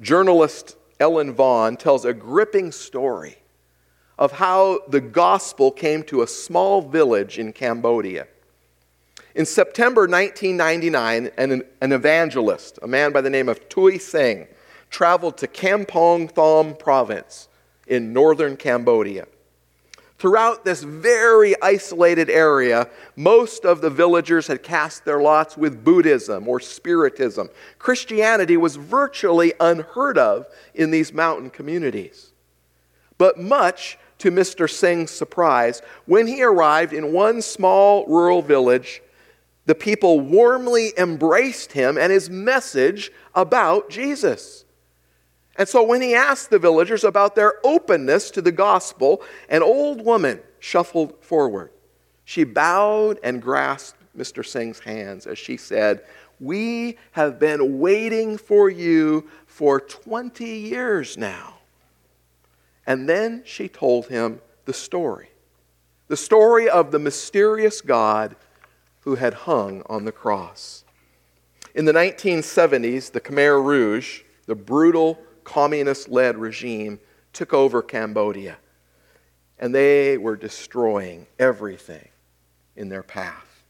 journalist 0.00 0.78
Ellen 0.98 1.34
Vaughn 1.34 1.76
tells 1.76 2.06
a 2.06 2.14
gripping 2.14 2.72
story 2.72 3.41
of 4.22 4.30
how 4.30 4.78
the 4.86 5.00
gospel 5.00 5.72
came 5.72 6.04
to 6.04 6.22
a 6.22 6.26
small 6.28 6.80
village 6.80 7.40
in 7.40 7.52
Cambodia. 7.52 8.28
In 9.34 9.44
September 9.44 10.02
1999, 10.02 11.32
an, 11.36 11.64
an 11.80 11.92
evangelist, 11.92 12.78
a 12.82 12.86
man 12.86 13.10
by 13.10 13.20
the 13.20 13.28
name 13.28 13.48
of 13.48 13.68
Tui 13.68 13.98
Singh, 13.98 14.46
traveled 14.90 15.38
to 15.38 15.48
Kampong 15.48 16.28
Thom 16.28 16.76
province 16.76 17.48
in 17.88 18.12
northern 18.12 18.56
Cambodia. 18.56 19.26
Throughout 20.18 20.64
this 20.64 20.84
very 20.84 21.60
isolated 21.60 22.30
area, 22.30 22.88
most 23.16 23.64
of 23.64 23.80
the 23.80 23.90
villagers 23.90 24.46
had 24.46 24.62
cast 24.62 25.04
their 25.04 25.20
lots 25.20 25.56
with 25.56 25.82
Buddhism 25.82 26.46
or 26.46 26.60
Spiritism. 26.60 27.50
Christianity 27.80 28.56
was 28.56 28.76
virtually 28.76 29.52
unheard 29.58 30.16
of 30.16 30.46
in 30.74 30.92
these 30.92 31.12
mountain 31.12 31.50
communities. 31.50 32.28
But 33.18 33.40
much 33.40 33.98
to 34.22 34.30
Mr. 34.30 34.70
Singh's 34.70 35.10
surprise, 35.10 35.82
when 36.06 36.28
he 36.28 36.44
arrived 36.44 36.92
in 36.92 37.12
one 37.12 37.42
small 37.42 38.06
rural 38.06 38.40
village, 38.40 39.02
the 39.66 39.74
people 39.74 40.20
warmly 40.20 40.92
embraced 40.96 41.72
him 41.72 41.98
and 41.98 42.12
his 42.12 42.30
message 42.30 43.10
about 43.34 43.90
Jesus. 43.90 44.64
And 45.56 45.68
so 45.68 45.82
when 45.82 46.00
he 46.00 46.14
asked 46.14 46.50
the 46.50 46.60
villagers 46.60 47.02
about 47.02 47.34
their 47.34 47.54
openness 47.64 48.30
to 48.30 48.40
the 48.40 48.52
gospel, 48.52 49.22
an 49.48 49.64
old 49.64 50.04
woman 50.04 50.40
shuffled 50.60 51.20
forward. 51.20 51.70
She 52.24 52.44
bowed 52.44 53.18
and 53.24 53.42
grasped 53.42 54.00
Mr. 54.16 54.46
Singh's 54.46 54.78
hands 54.78 55.26
as 55.26 55.36
she 55.36 55.56
said, 55.56 56.04
We 56.38 56.96
have 57.10 57.40
been 57.40 57.80
waiting 57.80 58.38
for 58.38 58.70
you 58.70 59.28
for 59.46 59.80
20 59.80 60.44
years 60.44 61.18
now. 61.18 61.54
And 62.86 63.08
then 63.08 63.42
she 63.44 63.68
told 63.68 64.06
him 64.06 64.40
the 64.64 64.72
story 64.72 65.28
the 66.08 66.16
story 66.18 66.68
of 66.68 66.90
the 66.90 66.98
mysterious 66.98 67.80
God 67.80 68.36
who 69.00 69.14
had 69.14 69.32
hung 69.32 69.82
on 69.86 70.04
the 70.04 70.12
cross. 70.12 70.84
In 71.74 71.86
the 71.86 71.92
1970s, 71.92 73.10
the 73.10 73.20
Khmer 73.20 73.64
Rouge, 73.64 74.20
the 74.44 74.54
brutal 74.54 75.18
communist 75.42 76.10
led 76.10 76.36
regime, 76.36 77.00
took 77.32 77.54
over 77.54 77.80
Cambodia. 77.80 78.58
And 79.58 79.74
they 79.74 80.18
were 80.18 80.36
destroying 80.36 81.26
everything 81.38 82.08
in 82.76 82.90
their 82.90 83.02
path. 83.02 83.64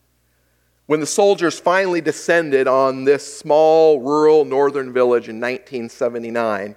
When 0.87 0.99
the 0.99 1.07
soldiers 1.07 1.61
finally 1.61 2.01
descended 2.01 2.67
on 2.67 3.05
this 3.05 3.39
small 3.39 4.01
rural 4.01 4.45
northern 4.45 4.93
village 4.93 5.29
in 5.29 5.37
1979, 5.37 6.75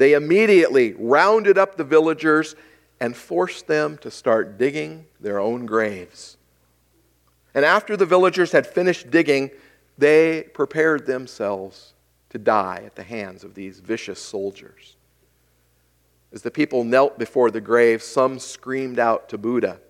they 0.00 0.14
immediately 0.14 0.94
rounded 0.94 1.58
up 1.58 1.76
the 1.76 1.84
villagers 1.84 2.56
and 3.00 3.14
forced 3.14 3.66
them 3.66 3.98
to 3.98 4.10
start 4.10 4.56
digging 4.56 5.04
their 5.20 5.38
own 5.38 5.66
graves. 5.66 6.38
And 7.52 7.66
after 7.66 7.98
the 7.98 8.06
villagers 8.06 8.52
had 8.52 8.66
finished 8.66 9.10
digging, 9.10 9.50
they 9.98 10.44
prepared 10.54 11.04
themselves 11.04 11.92
to 12.30 12.38
die 12.38 12.82
at 12.86 12.96
the 12.96 13.02
hands 13.02 13.44
of 13.44 13.54
these 13.54 13.80
vicious 13.80 14.18
soldiers. 14.18 14.96
As 16.32 16.40
the 16.40 16.50
people 16.50 16.82
knelt 16.82 17.18
before 17.18 17.50
the 17.50 17.60
grave, 17.60 18.02
some 18.02 18.38
screamed 18.38 18.98
out 18.98 19.28
to 19.28 19.36
Buddha. 19.36 19.80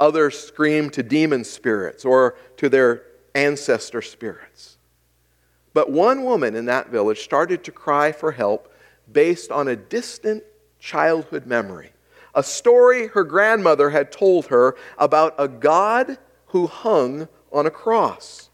Others 0.00 0.36
screamed 0.36 0.94
to 0.94 1.04
demon 1.04 1.44
spirits 1.44 2.04
or 2.04 2.34
to 2.56 2.68
their 2.68 3.04
ancestor 3.36 4.02
spirits. 4.02 4.78
But 5.74 5.92
one 5.92 6.24
woman 6.24 6.56
in 6.56 6.64
that 6.64 6.88
village 6.88 7.20
started 7.20 7.62
to 7.62 7.70
cry 7.70 8.10
for 8.10 8.32
help 8.32 8.74
based 9.12 9.50
on 9.50 9.68
a 9.68 9.76
distant 9.76 10.42
childhood 10.78 11.46
memory, 11.46 11.92
a 12.34 12.42
story 12.42 13.08
her 13.08 13.24
grandmother 13.24 13.90
had 13.90 14.12
told 14.12 14.46
her 14.46 14.76
about 14.98 15.34
a 15.38 15.48
God 15.48 16.18
who 16.46 16.66
hung 16.66 17.28
on 17.52 17.66
a 17.66 17.70
cross. 17.70 18.50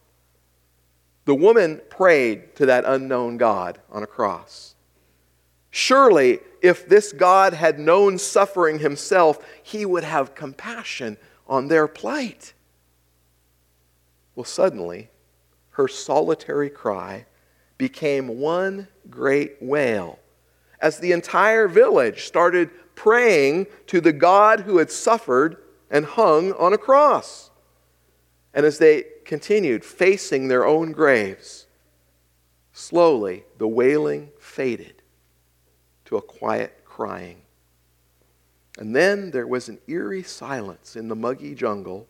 The 1.24 1.34
woman 1.34 1.80
prayed 1.90 2.54
to 2.56 2.66
that 2.66 2.84
unknown 2.86 3.36
God 3.36 3.80
on 3.90 4.02
a 4.02 4.06
cross. 4.06 4.74
Surely, 5.70 6.38
if 6.62 6.88
this 6.88 7.12
God 7.12 7.52
had 7.52 7.78
known 7.78 8.18
suffering 8.18 8.78
himself, 8.78 9.38
he 9.62 9.84
would 9.84 10.04
have 10.04 10.34
compassion 10.34 11.16
on 11.46 11.68
their 11.68 11.88
plight. 11.88 12.54
Well, 14.34 14.44
suddenly, 14.44 15.10
her 15.70 15.88
solitary 15.88 16.70
cry 16.70 17.26
became 17.76 18.38
one 18.38 18.88
great 19.10 19.56
wail 19.60 20.18
as 20.84 20.98
the 20.98 21.12
entire 21.12 21.66
village 21.66 22.26
started 22.26 22.68
praying 22.94 23.66
to 23.86 24.02
the 24.02 24.12
God 24.12 24.60
who 24.60 24.76
had 24.76 24.90
suffered 24.90 25.56
and 25.90 26.04
hung 26.04 26.52
on 26.52 26.74
a 26.74 26.78
cross. 26.78 27.50
And 28.52 28.66
as 28.66 28.76
they 28.76 29.06
continued 29.24 29.82
facing 29.82 30.48
their 30.48 30.66
own 30.66 30.92
graves, 30.92 31.66
slowly 32.74 33.44
the 33.56 33.66
wailing 33.66 34.28
faded 34.38 35.00
to 36.04 36.18
a 36.18 36.22
quiet 36.22 36.84
crying. 36.84 37.40
And 38.78 38.94
then 38.94 39.30
there 39.30 39.46
was 39.46 39.70
an 39.70 39.78
eerie 39.86 40.22
silence 40.22 40.96
in 40.96 41.08
the 41.08 41.16
muggy 41.16 41.54
jungle. 41.54 42.06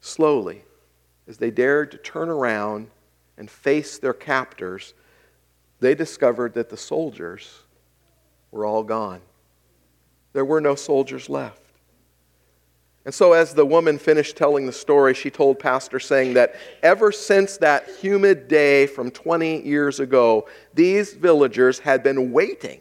Slowly, 0.00 0.64
as 1.28 1.36
they 1.36 1.50
dared 1.50 1.90
to 1.90 1.98
turn 1.98 2.30
around 2.30 2.88
and 3.36 3.50
face 3.50 3.98
their 3.98 4.14
captors, 4.14 4.94
they 5.80 5.94
discovered 5.94 6.54
that 6.54 6.68
the 6.68 6.76
soldiers 6.76 7.62
were 8.50 8.64
all 8.64 8.82
gone. 8.82 9.20
There 10.32 10.44
were 10.44 10.60
no 10.60 10.74
soldiers 10.74 11.28
left. 11.28 11.62
And 13.06 13.14
so, 13.14 13.34
as 13.34 13.54
the 13.54 13.64
woman 13.64 13.98
finished 13.98 14.36
telling 14.36 14.66
the 14.66 14.72
story, 14.72 15.14
she 15.14 15.30
told 15.30 15.60
Pastor 15.60 16.00
Singh 16.00 16.34
that 16.34 16.56
ever 16.82 17.12
since 17.12 17.56
that 17.58 17.88
humid 18.00 18.48
day 18.48 18.88
from 18.88 19.12
20 19.12 19.62
years 19.62 20.00
ago, 20.00 20.48
these 20.74 21.14
villagers 21.14 21.78
had 21.78 22.02
been 22.02 22.32
waiting, 22.32 22.80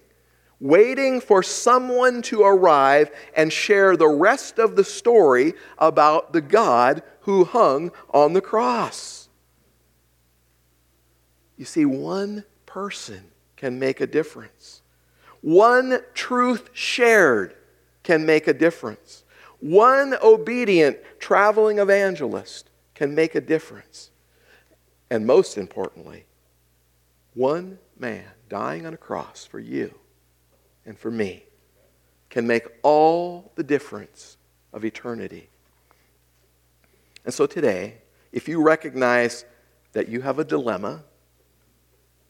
waiting 0.60 1.22
for 1.22 1.44
someone 1.44 2.24
to 2.24 2.42
arrive 2.42 3.12
and 3.36 3.54
share 3.54 3.96
the 3.96 4.08
rest 4.08 4.58
of 4.58 4.76
the 4.76 4.84
story 4.84 5.54
about 5.78 6.34
the 6.34 6.42
God 6.42 7.04
who 7.22 7.46
hung 7.46 7.92
on 8.12 8.34
the 8.34 8.42
cross. 8.42 9.30
You 11.56 11.66
see, 11.66 11.86
one 11.86 12.46
person 12.76 13.24
can 13.56 13.80
make 13.80 14.02
a 14.02 14.06
difference. 14.06 14.82
One 15.40 16.02
truth 16.14 16.72
shared 16.74 17.56
can 18.04 18.26
make 18.26 18.50
a 18.50 18.54
difference. 18.54 19.24
One 19.62 20.14
obedient 20.22 20.98
traveling 21.18 21.80
evangelist 21.80 22.70
can 22.94 23.16
make 23.16 23.34
a 23.34 23.40
difference. 23.40 24.12
And 25.10 25.26
most 25.26 25.58
importantly, 25.58 26.26
one 27.34 27.80
man 27.98 28.26
dying 28.50 28.86
on 28.86 28.94
a 28.94 28.98
cross 28.98 29.46
for 29.46 29.60
you 29.60 29.94
and 30.86 31.00
for 31.00 31.10
me 31.10 31.46
can 32.30 32.46
make 32.46 32.68
all 32.84 33.54
the 33.56 33.64
difference 33.64 34.36
of 34.74 34.84
eternity. 34.84 35.48
And 37.24 37.34
so 37.34 37.46
today, 37.46 38.00
if 38.34 38.50
you 38.50 38.62
recognize 38.62 39.46
that 39.94 40.10
you 40.10 40.20
have 40.20 40.40
a 40.40 40.44
dilemma, 40.44 41.06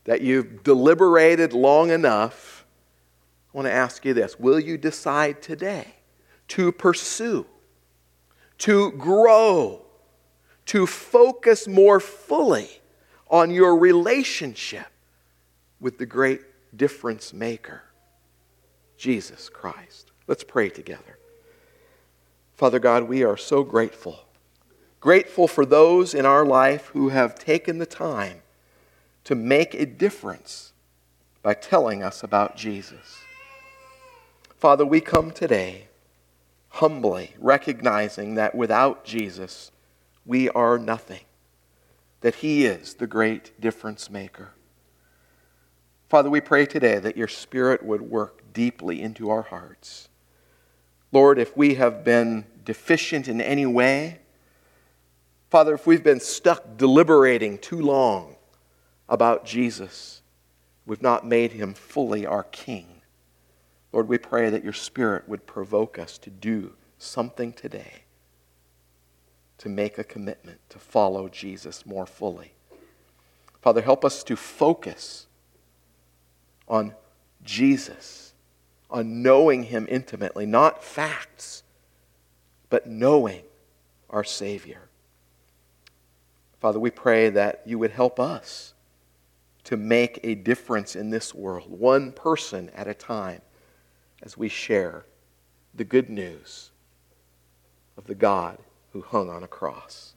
that 0.05 0.21
you've 0.21 0.63
deliberated 0.63 1.53
long 1.53 1.89
enough, 1.91 2.65
I 3.53 3.57
want 3.57 3.67
to 3.67 3.73
ask 3.73 4.05
you 4.05 4.13
this 4.13 4.39
Will 4.39 4.59
you 4.59 4.77
decide 4.77 5.41
today 5.41 5.95
to 6.49 6.71
pursue, 6.71 7.45
to 8.59 8.91
grow, 8.93 9.81
to 10.67 10.87
focus 10.87 11.67
more 11.67 11.99
fully 11.99 12.69
on 13.27 13.51
your 13.51 13.77
relationship 13.77 14.87
with 15.79 15.97
the 15.97 16.05
great 16.05 16.41
difference 16.75 17.33
maker, 17.33 17.81
Jesus 18.97 19.49
Christ? 19.49 20.11
Let's 20.27 20.43
pray 20.43 20.69
together. 20.69 21.17
Father 22.55 22.79
God, 22.79 23.03
we 23.03 23.23
are 23.23 23.37
so 23.37 23.63
grateful. 23.63 24.19
Grateful 24.99 25.47
for 25.47 25.65
those 25.65 26.13
in 26.13 26.25
our 26.25 26.45
life 26.45 26.87
who 26.87 27.09
have 27.09 27.35
taken 27.35 27.79
the 27.79 27.85
time 27.85 28.41
to 29.25 29.35
make 29.35 29.73
a 29.73 29.85
difference 29.85 30.71
by 31.43 31.53
telling 31.53 32.01
us 32.01 32.23
about 32.23 32.55
Jesus. 32.55 33.19
Father, 34.55 34.85
we 34.85 35.01
come 35.01 35.31
today 35.31 35.87
humbly 36.69 37.33
recognizing 37.39 38.35
that 38.35 38.55
without 38.55 39.05
Jesus, 39.05 39.71
we 40.25 40.49
are 40.49 40.77
nothing, 40.77 41.21
that 42.21 42.35
He 42.35 42.65
is 42.65 42.95
the 42.95 43.07
great 43.07 43.59
difference 43.59 44.09
maker. 44.09 44.51
Father, 46.09 46.29
we 46.29 46.41
pray 46.41 46.65
today 46.65 46.99
that 46.99 47.17
your 47.17 47.27
Spirit 47.27 47.83
would 47.83 48.01
work 48.01 48.53
deeply 48.53 49.01
into 49.01 49.29
our 49.29 49.43
hearts. 49.43 50.09
Lord, 51.11 51.39
if 51.39 51.55
we 51.55 51.75
have 51.75 52.03
been 52.03 52.45
deficient 52.63 53.27
in 53.27 53.39
any 53.39 53.65
way, 53.65 54.19
Father, 55.49 55.73
if 55.73 55.87
we've 55.87 56.03
been 56.03 56.19
stuck 56.19 56.77
deliberating 56.77 57.57
too 57.57 57.81
long, 57.81 58.34
about 59.07 59.45
Jesus. 59.45 60.21
We've 60.85 61.01
not 61.01 61.25
made 61.25 61.53
him 61.53 61.73
fully 61.73 62.25
our 62.25 62.43
King. 62.43 63.01
Lord, 63.91 64.07
we 64.07 64.17
pray 64.17 64.49
that 64.49 64.63
your 64.63 64.73
Spirit 64.73 65.27
would 65.27 65.45
provoke 65.45 65.97
us 65.97 66.17
to 66.19 66.29
do 66.29 66.73
something 66.97 67.53
today 67.53 68.03
to 69.57 69.69
make 69.69 69.97
a 69.97 70.03
commitment 70.03 70.59
to 70.69 70.79
follow 70.79 71.27
Jesus 71.27 71.85
more 71.85 72.05
fully. 72.05 72.51
Father, 73.61 73.81
help 73.81 74.05
us 74.05 74.23
to 74.25 74.35
focus 74.35 75.25
on 76.67 76.93
Jesus, 77.43 78.33
on 78.91 79.23
knowing 79.23 79.63
him 79.63 79.87
intimately, 79.89 80.45
not 80.45 80.83
facts, 80.83 81.63
but 82.69 82.85
knowing 82.85 83.41
our 84.09 84.23
Savior. 84.23 84.81
Father, 86.59 86.79
we 86.79 86.91
pray 86.91 87.29
that 87.29 87.63
you 87.65 87.79
would 87.79 87.91
help 87.91 88.19
us 88.19 88.74
to 89.65 89.77
make 89.77 90.19
a 90.23 90.35
difference 90.35 90.95
in 90.95 91.09
this 91.09 91.33
world, 91.33 91.69
one 91.69 92.11
person 92.11 92.69
at 92.75 92.87
a 92.87 92.93
time, 92.93 93.41
as 94.23 94.37
we 94.37 94.47
share 94.47 95.05
the 95.73 95.83
good 95.83 96.09
news 96.09 96.71
of 97.97 98.05
the 98.05 98.15
God 98.15 98.59
who 98.93 99.01
hung 99.01 99.29
on 99.29 99.43
a 99.43 99.47
cross. 99.47 100.13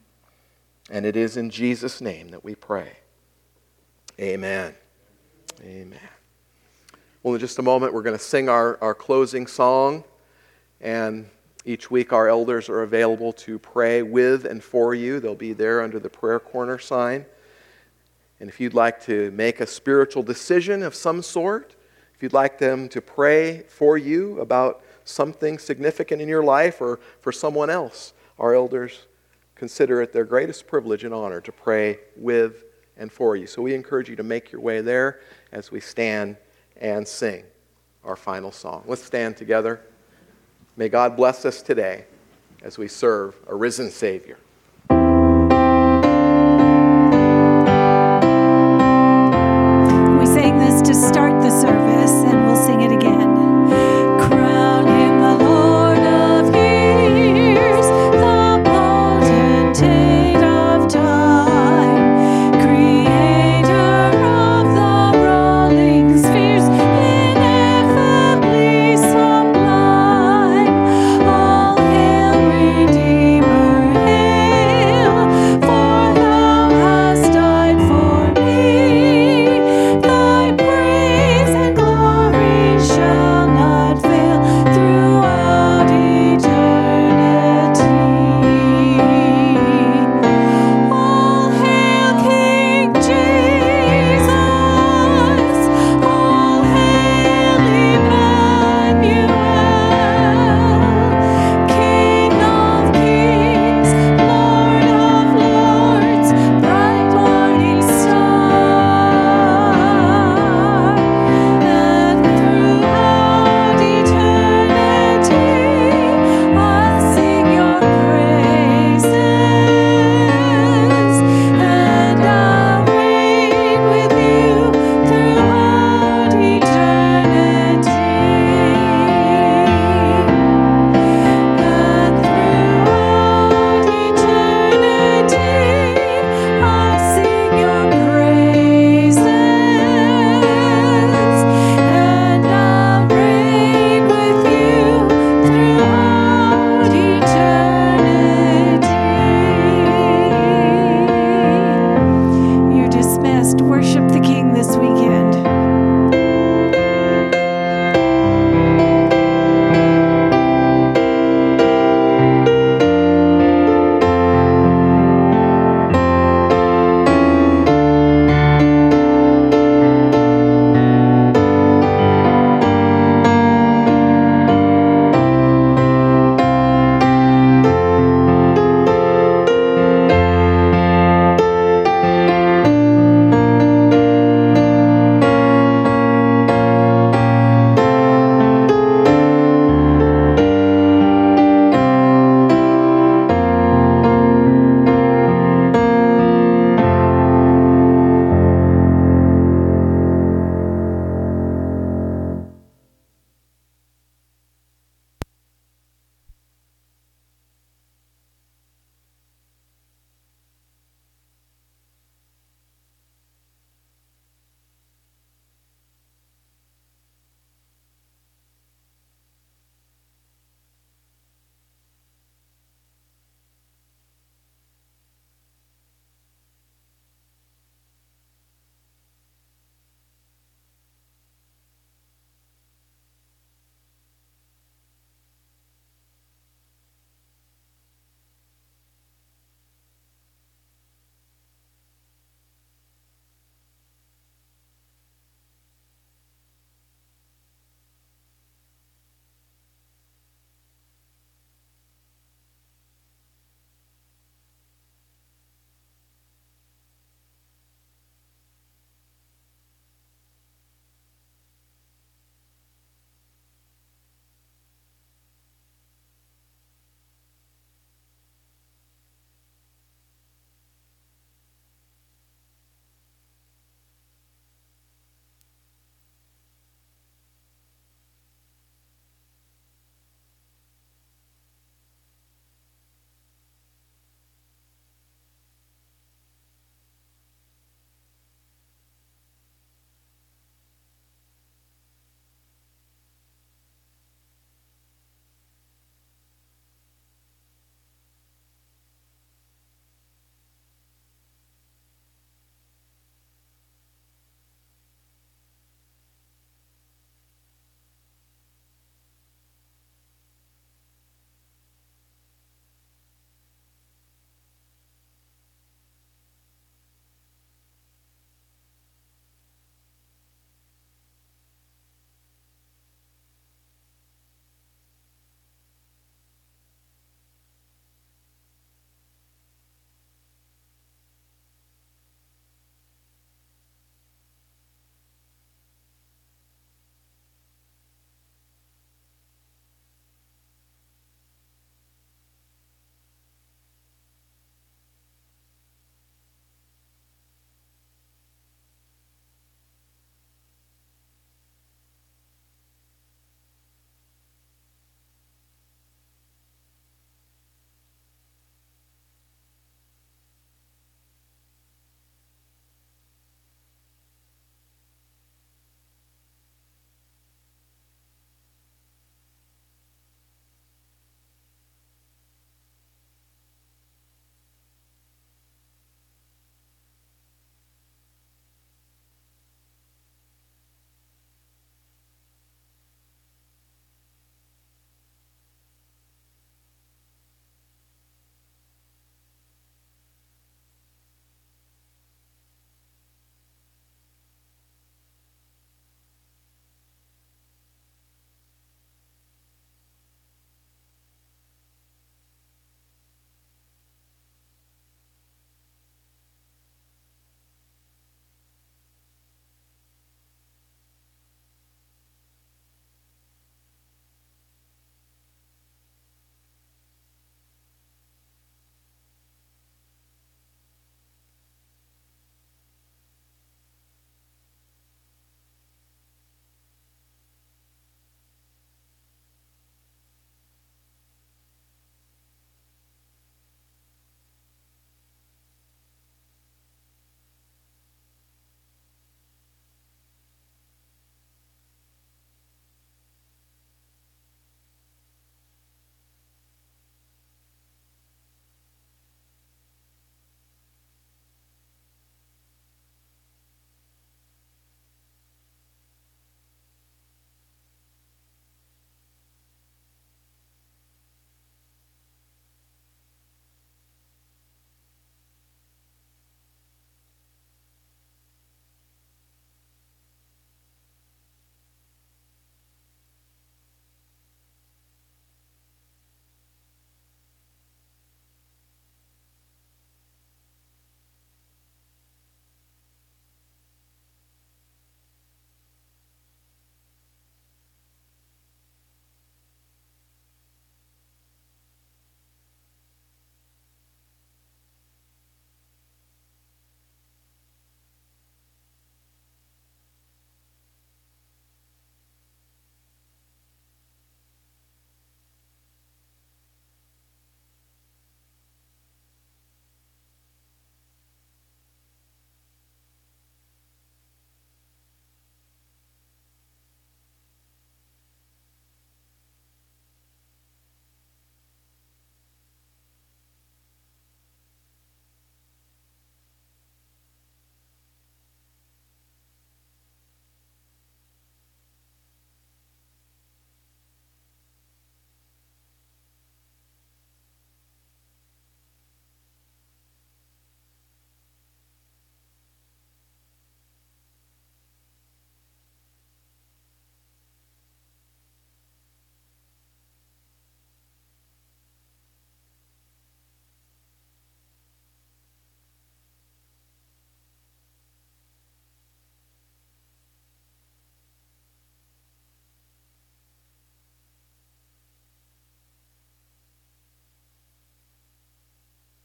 And 0.90 1.04
it 1.04 1.16
is 1.16 1.36
in 1.36 1.50
Jesus' 1.50 2.00
name 2.00 2.28
that 2.28 2.44
we 2.44 2.54
pray. 2.54 2.98
Amen. 4.20 4.74
Amen. 5.62 5.98
Well, 7.22 7.34
in 7.34 7.40
just 7.40 7.58
a 7.58 7.62
moment, 7.62 7.92
we're 7.92 8.02
going 8.02 8.16
to 8.16 8.22
sing 8.22 8.48
our, 8.48 8.78
our 8.82 8.94
closing 8.94 9.46
song. 9.46 10.04
And 10.80 11.28
each 11.64 11.90
week, 11.90 12.12
our 12.12 12.28
elders 12.28 12.68
are 12.68 12.82
available 12.82 13.32
to 13.34 13.58
pray 13.58 14.02
with 14.02 14.44
and 14.44 14.62
for 14.62 14.94
you. 14.94 15.20
They'll 15.20 15.34
be 15.34 15.52
there 15.52 15.82
under 15.82 15.98
the 15.98 16.08
prayer 16.08 16.38
corner 16.38 16.78
sign. 16.78 17.26
And 18.40 18.48
if 18.48 18.60
you'd 18.60 18.74
like 18.74 19.02
to 19.06 19.30
make 19.32 19.60
a 19.60 19.66
spiritual 19.66 20.22
decision 20.22 20.82
of 20.82 20.94
some 20.94 21.22
sort, 21.22 21.74
if 22.14 22.22
you'd 22.22 22.32
like 22.32 22.58
them 22.58 22.88
to 22.90 23.00
pray 23.00 23.64
for 23.68 23.98
you 23.98 24.40
about 24.40 24.82
something 25.04 25.58
significant 25.58 26.20
in 26.20 26.28
your 26.28 26.44
life 26.44 26.80
or 26.80 27.00
for 27.20 27.32
someone 27.32 27.70
else, 27.70 28.12
our 28.38 28.54
elders 28.54 29.06
consider 29.54 30.02
it 30.02 30.12
their 30.12 30.24
greatest 30.24 30.66
privilege 30.66 31.04
and 31.04 31.12
honor 31.12 31.40
to 31.40 31.50
pray 31.50 31.98
with 32.16 32.64
and 32.96 33.10
for 33.10 33.36
you. 33.36 33.46
So 33.46 33.62
we 33.62 33.74
encourage 33.74 34.08
you 34.08 34.16
to 34.16 34.22
make 34.22 34.52
your 34.52 34.60
way 34.60 34.80
there 34.80 35.20
as 35.52 35.70
we 35.70 35.80
stand 35.80 36.36
and 36.76 37.06
sing 37.06 37.44
our 38.04 38.16
final 38.16 38.52
song. 38.52 38.84
Let's 38.86 39.04
stand 39.04 39.36
together. 39.36 39.80
May 40.76 40.88
God 40.88 41.16
bless 41.16 41.44
us 41.44 41.60
today 41.60 42.04
as 42.62 42.78
we 42.78 42.88
serve 42.88 43.36
a 43.46 43.54
risen 43.54 43.90
Savior. 43.90 44.38